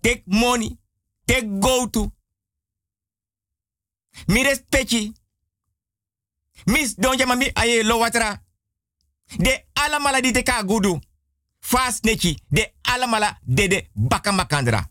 [0.00, 0.78] Tek money.
[1.24, 2.12] Tek go to.
[4.26, 5.12] Mi respecti.
[6.66, 8.42] Mis don jama mi aye lo watra.
[9.38, 10.98] De alamala di te ka gudu.
[11.60, 12.36] Fas neki.
[12.48, 14.90] De alamala Dede Bakamakandra baka makandra.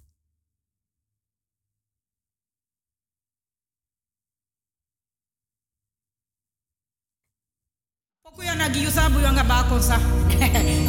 [8.24, 9.98] Pokuya na giyusa buyanga bakonsa.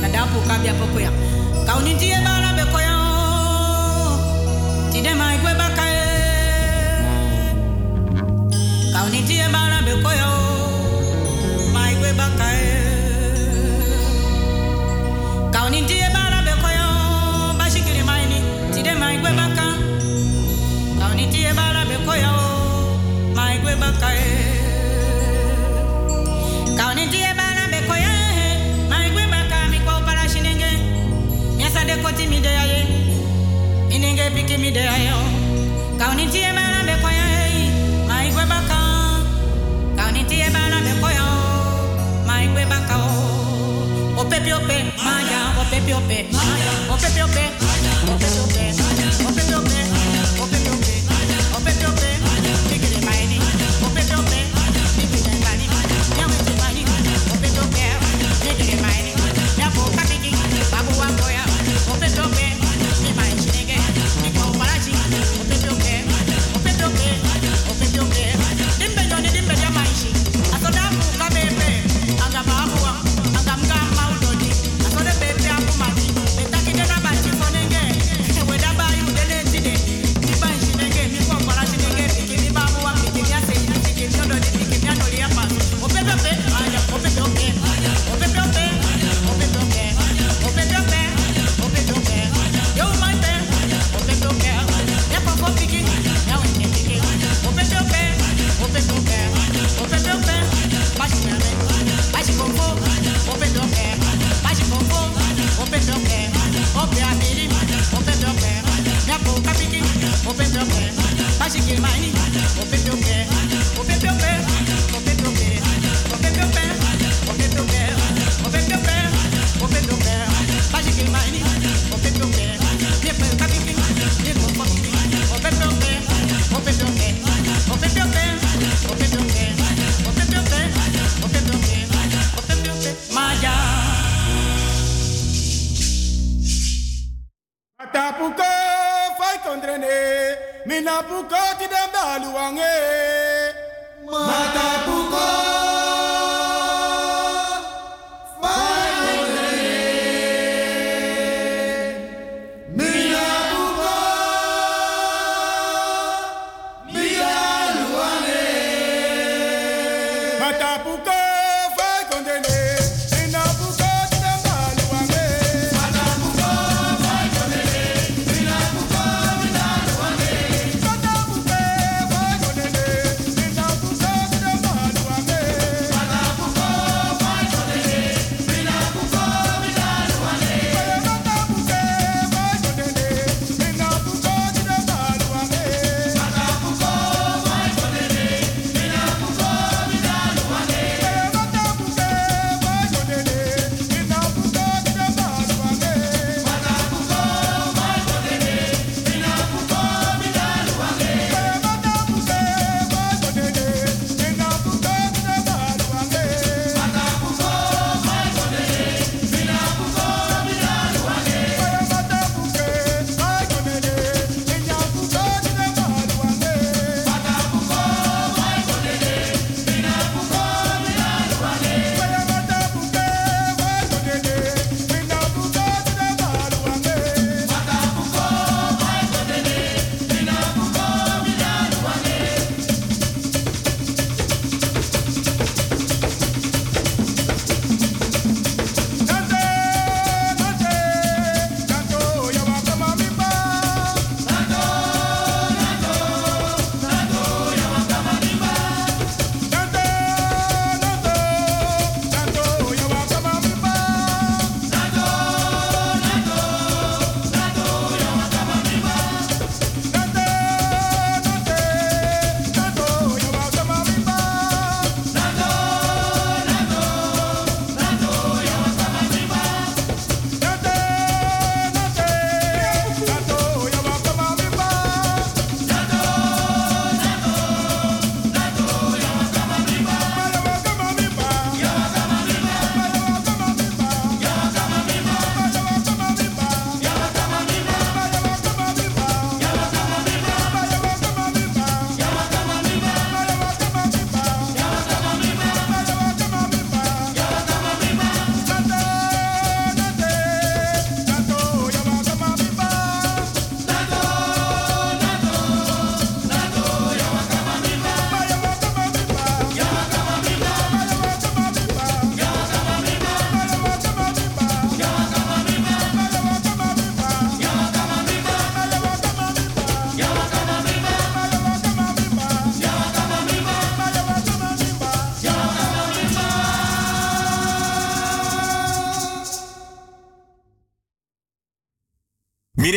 [0.01, 1.11] Nadapu kabia pokuya.
[1.67, 2.95] Kaunitiye bana bekoya.
[4.93, 5.82] Tide maikwe baka.
[9.03, 11.70] Aunitie mana bekoyo oh.
[11.74, 13.83] maigwe bakae eh.
[15.53, 17.55] Kaunitie mana bekoyo oh.
[17.59, 18.05] bashikiri eh.
[18.05, 18.39] maini
[18.74, 19.66] tide maigwe baka
[21.01, 22.99] Kaunitie mana bekoyo oh.
[23.35, 24.55] maigwe bakae eh.
[26.77, 28.12] Kaunitie mana bekoyo
[28.91, 30.70] maigwe baka mikwa para shinenge.
[31.57, 32.87] Nyasa de koti mideyaye
[33.89, 35.16] Minenge piki mideyayo
[35.99, 36.53] Kaunitie
[46.01, 46.27] pepe,
[46.90, 48.62] o pepe.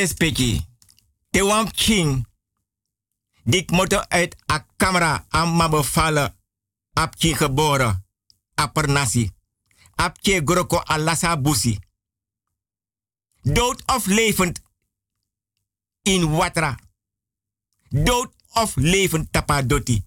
[0.08, 0.66] Speki.
[1.30, 2.28] Te wam king.
[3.44, 6.36] Dik moto uit a camera amma bevallen.
[6.94, 8.06] Ap king geboren.
[8.56, 9.32] Aper nasi.
[9.96, 11.80] Ap ke groko alasa busi.
[13.42, 14.62] Dood of levend
[16.02, 16.80] in watra.
[17.90, 20.04] Dood of levend tapadoti.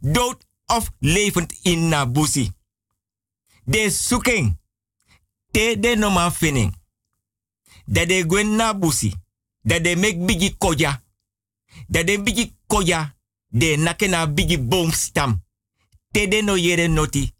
[0.00, 2.50] Dood of levend in nabusi.
[3.64, 4.58] De zoeking.
[5.50, 6.74] Te de noma finning.
[7.84, 9.21] Dat de gwen nabusi.
[9.62, 11.02] Dat de mek bigi koja.
[11.86, 13.16] Dat de bigi koja.
[13.46, 15.44] De nake na bigi boomstam.
[16.10, 17.34] Te de no yere noti.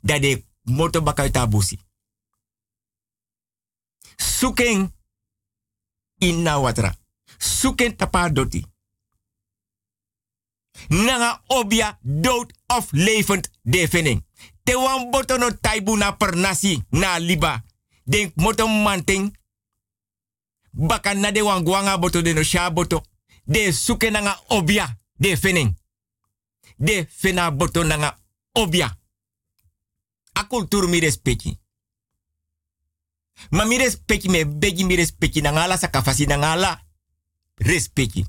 [0.00, 1.78] Dat de moto bakay busi.
[4.16, 4.92] Zoeking
[6.18, 6.96] in na watra.
[7.38, 8.64] Zoeken tapadoti.
[10.88, 14.26] Nanga obia dood of levend devening.
[14.62, 17.64] Te wan boto no taibu na per nasi na liba.
[18.04, 19.36] Denk moto manting.
[20.76, 23.02] Baka na de wan guanga boto de no sha boto.
[23.44, 25.76] De suke nanga obia devening.
[26.76, 28.18] De fena boto nanga
[28.52, 28.98] obia.
[30.32, 31.58] A kultur mi respecti.
[33.50, 36.84] Ma mi respecti me begi mi respecti nangala sakafasi nangala
[37.54, 38.26] respecti.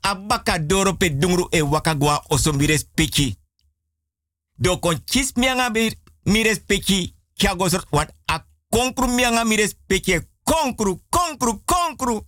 [0.00, 3.38] Abaka doro pe dungru e wakagwa oso mi respecti.
[4.56, 5.70] Do kon chis mianga
[6.22, 7.14] mi respecti
[7.68, 12.26] sort wat a konkru mi respecti konkru konkru konkru.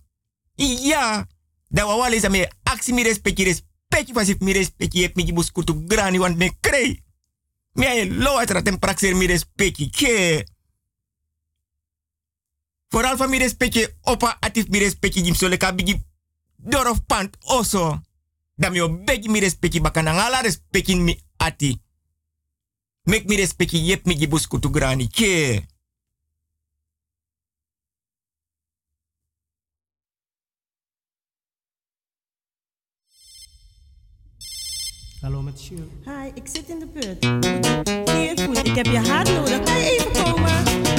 [0.57, 1.27] Iya.
[1.69, 6.19] Da wawale sa me aksi mi respecti respecti fasif mi respecti ep mi buskutu grani
[6.19, 7.03] want me krei.
[7.75, 10.45] Mi ay lo atra tem praxer mi respecti ke.
[12.89, 16.01] Vooral van mi respecti opa atif mi respecti jim so leka bigi
[16.57, 18.01] dorof pant oso.
[18.55, 20.41] Da mi obegi mi respecti bakana ngala
[20.95, 21.81] mi ati.
[23.03, 25.61] Mek mi respecti yep mi gibus kutu grani ke.
[25.61, 25.76] Hallo
[35.59, 37.25] Hi, ik zit in de put.
[38.45, 39.63] Goed, ik heb je haar nodig.
[39.63, 40.96] Kan je even komen?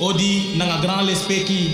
[0.00, 1.70] Odi nanga grand lespeki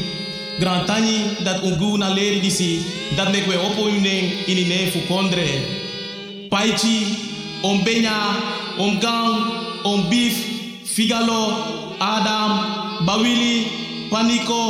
[0.59, 2.81] grand tani dat ungu na leri disi
[3.17, 5.49] dat mek we opo unen ini ne fu kondre.
[6.51, 6.97] Paichi
[7.63, 8.17] om benya
[8.79, 8.99] om
[9.85, 10.37] om beef
[10.85, 11.43] figalo
[11.99, 12.51] adam
[13.07, 13.67] bawili
[14.11, 14.63] paniko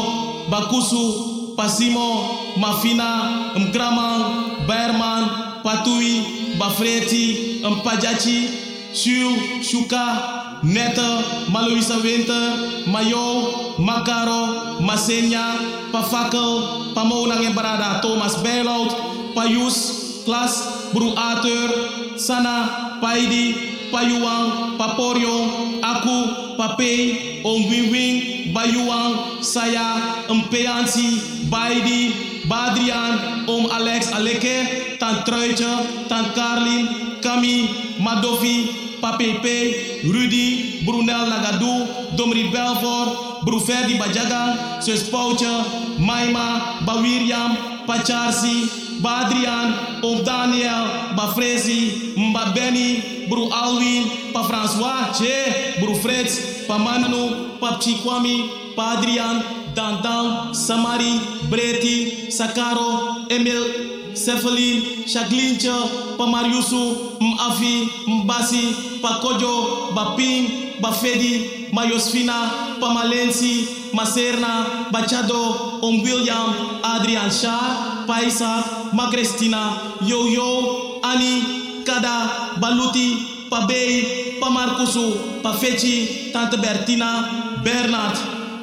[0.51, 3.09] bakusu pasimo mafina
[3.57, 4.20] mkraman
[4.66, 5.29] berman
[5.62, 6.23] patui
[6.59, 7.39] bafreti
[7.70, 8.49] mpajachi
[8.95, 9.37] shu
[9.70, 15.59] shuka Neta, Maluisa Winter, Mayo, Magaro, Masenya,
[15.90, 18.94] Pafakal, Pamonang Embarada, Thomas Berlaut,
[19.34, 26.18] Payus, Klas, Bruater, Sana, Paidi, Payuang, Paporyong, Aku,
[26.55, 37.66] Papay, Ongwingwing, Bayuang, Saya, Empeansi, Baidi, Badrian, Om Alex Aleke, Tan Truitje, Tan Karlin, Kami,
[37.98, 45.65] Madovi, Papepe, Rudy, Brunel Lagadou, Domri Belfort, Bruferdi Bajaga, Sus Poucha,
[45.99, 55.97] Maima, Bawiriam, Pacharsi, Badrian, Om Daniel, Bafrezi, Mba Benny, Bru Alwin, Pa François, Che, Bru
[55.97, 59.43] Fritz, Pa Manu, Pa Chikwami, Pa Adrian,
[59.74, 61.19] Dandan, Samari,
[61.51, 75.80] Breti, Sakaro, Emil, Cephalin, Shaglincha, Pamariusu, Mafi, Mbasi, Pakojo, Baping, Bafedi, Mayosfina, Pamalensi, Maserna, Bachado,
[75.82, 78.62] Om William, Adrian Shah, Paisa,
[78.93, 88.16] Macrestina, Yo-Yo, Ani, Kada, Baluti, Pabei, Pamarkusu, Pafechi, Tante Bertina, Bernard,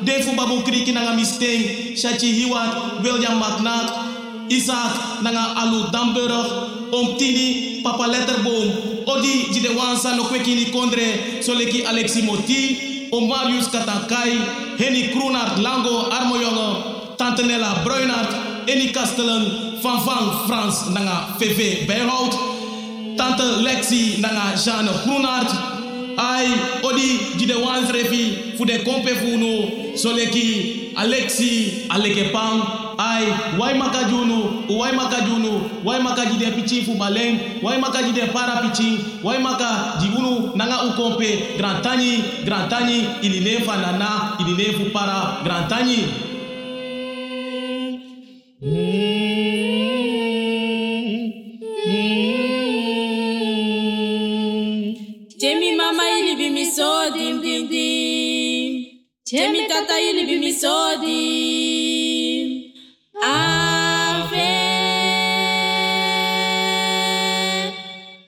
[0.03, 4.09] Defu Babu Kriki Nanga Misteng, Shachi Hiwat, William McNack,
[4.49, 8.67] Isaac nanga alu Damburg, om tini papa letterboom,
[9.05, 16.09] odi jide wansa no kwekini kondre, soleki Alexi Moti, om Marius Katankai, Henny Kroenart Lango
[16.11, 22.34] Armojonge, Tante Nella Bruinart, Eni Kastelen, Van Van Frans nanga VV Bijhout,
[23.17, 25.51] Tante Lexi nanga Jeanne Groenart,
[26.17, 26.47] ai
[26.84, 33.26] odi jide wans refi fu kompe fu no soleki Alexi Alekepang, ai
[33.59, 34.39] wai makajunu?
[34.80, 35.53] Wai makajunu?
[35.85, 38.89] Wai makaji de pichi fu baleng wai makaji de para pichi?
[39.23, 41.57] Wai maka jibunu nanga ukompe?
[41.57, 45.97] Grand tani grand tani ili ne fa nana ili ne fu para grand tani
[55.41, 58.71] Jemi mama ili bi mi so dim dim dim.
[59.30, 62.09] Jemi tata ili bi mi so dim.
[63.22, 64.48] Ave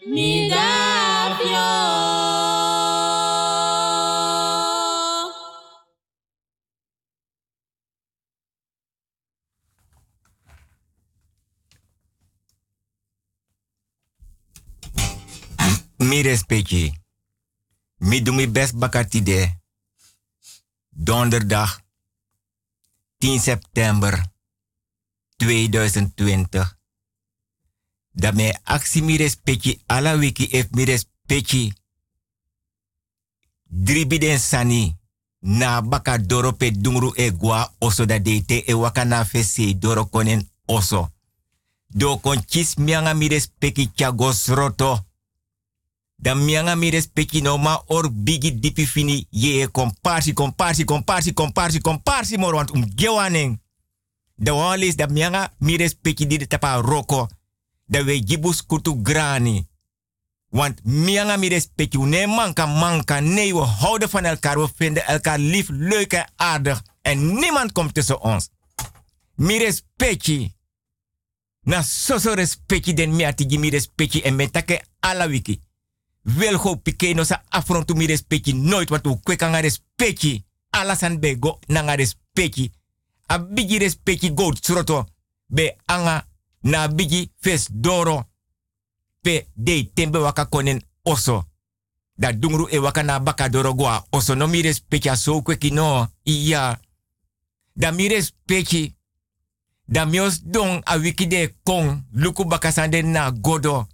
[0.06, 1.70] mi davio.
[15.98, 17.00] Mi respecti.
[17.98, 19.60] Mi doe mijn best bakati de.
[20.90, 21.82] Donderdag
[23.18, 24.31] 10 september
[25.42, 26.78] 2020.
[28.12, 31.74] Dat mijn actie mi respecti ala wiki ef mi respecti.
[33.64, 35.00] Dribiden sani.
[35.40, 40.06] Na baka doro pe dungru e gwa oso da deite e waka na fese doro
[40.06, 41.10] konen oso.
[41.88, 45.06] Do kon chis mianga mi respecti chagos roto.
[46.16, 46.76] Dan mianga
[47.42, 52.86] no ma or bigi dipi fini ye komparsi komparsi komparsi komparsi komparsi mor want um
[52.96, 53.60] gewaning.
[54.42, 57.28] Da walis da mianga mi respecti di de tapa roko.
[57.86, 59.68] Da we gibus kutu grani.
[60.50, 65.40] Want mianga mi respecti ne manka manka nee we houden van elkaar we vinden elkaar
[65.40, 68.50] lief leuk en aardig en niemand komt tussen ons.
[69.36, 70.54] Mi respecti.
[71.62, 75.62] Na soso respecti den mi atigi mi respecti en metake ala wiki.
[76.22, 80.46] Wil go pike no sa afrontu mi respecti nooit wat u kweka nga respecti.
[80.70, 82.72] Alasan be go na nga respecti.
[83.32, 85.06] A bigi respecti go tsroto.
[85.48, 86.28] Be anga
[86.62, 88.28] na bigi fes doro.
[89.22, 91.46] Pe de tembe waka konen oso.
[92.16, 93.76] Da dungru e waka na baka doro
[94.12, 96.08] oso no mi respecti so kweki no.
[96.24, 96.80] Iya.
[97.74, 98.96] Da mi respecti.
[99.86, 102.04] Da mios don a wiki de kong.
[102.12, 103.88] Luku baka sande na godo.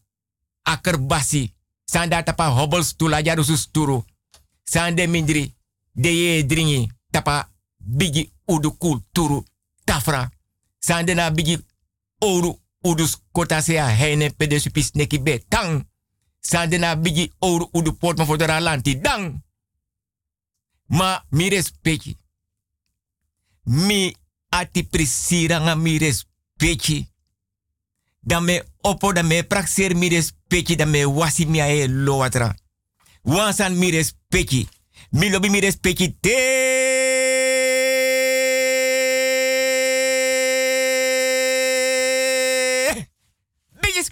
[0.64, 1.54] Akerbasi.
[1.86, 4.04] Sanda tapa hobbles tula susturu.
[4.64, 5.56] Sande mindri.
[5.94, 6.92] De dringi.
[7.12, 7.50] Tapa
[7.88, 9.46] bigi udu kulturu.
[9.86, 10.30] Tafra.
[10.80, 11.58] Sande na bigi
[12.20, 15.86] oru udus kota sea heine pede supis neki be tang.
[16.40, 19.42] Sande na bigi oru udu port for de lanti dang.
[20.88, 22.18] Ma mi respecti.
[23.64, 24.16] Mi
[24.50, 27.08] ati prisira mi respecti.
[28.20, 32.56] Dan me opo dan me praxer mi respecti dan me wasi mi ae loatra.
[33.22, 34.68] Wansan mi respecti.
[35.10, 35.60] Mi lobi mi.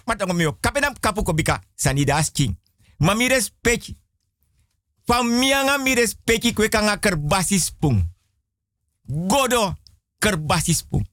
[0.06, 2.54] Patong mio kapenam kapu kobika sanida asking.
[2.98, 3.96] Ma mi respecti.
[5.06, 8.04] Van mianga mi respecti kwe kanga kerbasi spung.
[9.04, 9.74] Godo
[10.18, 11.06] kerbasi spung.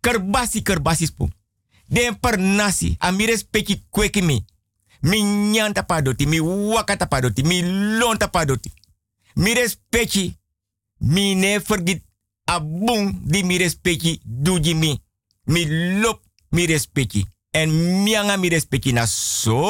[0.00, 1.32] Kerbasi kerbasi spung.
[1.88, 4.44] Den per nasi a mi respecti kweki mi.
[5.00, 7.62] Mi nyanta padoti, mi wakata padoti, mi
[7.98, 8.72] lonta padoti.
[9.34, 10.36] Mi respecti,
[10.98, 12.02] mi ne forget
[12.44, 15.02] abung di mi respecti duji mi.
[15.44, 15.64] Mi
[16.00, 17.26] lop mi respecti.
[17.50, 19.66] En mianga mi respecti na so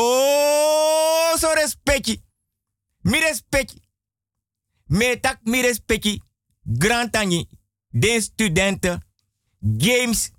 [1.38, 2.22] so respecti.
[3.02, 3.82] Mi respecti.
[4.86, 6.22] Me tak mi respecti.
[6.62, 7.16] Grand
[7.90, 9.02] den studenten,
[9.60, 10.30] games,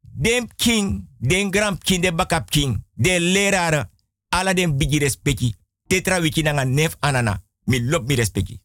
[0.00, 3.90] den king, den grand king, den bakap king, den leraren,
[4.28, 5.54] alla den bigi respecti.
[5.86, 7.42] Tetra wiki nanga nef anana.
[7.64, 8.60] Mi lop mi respecti.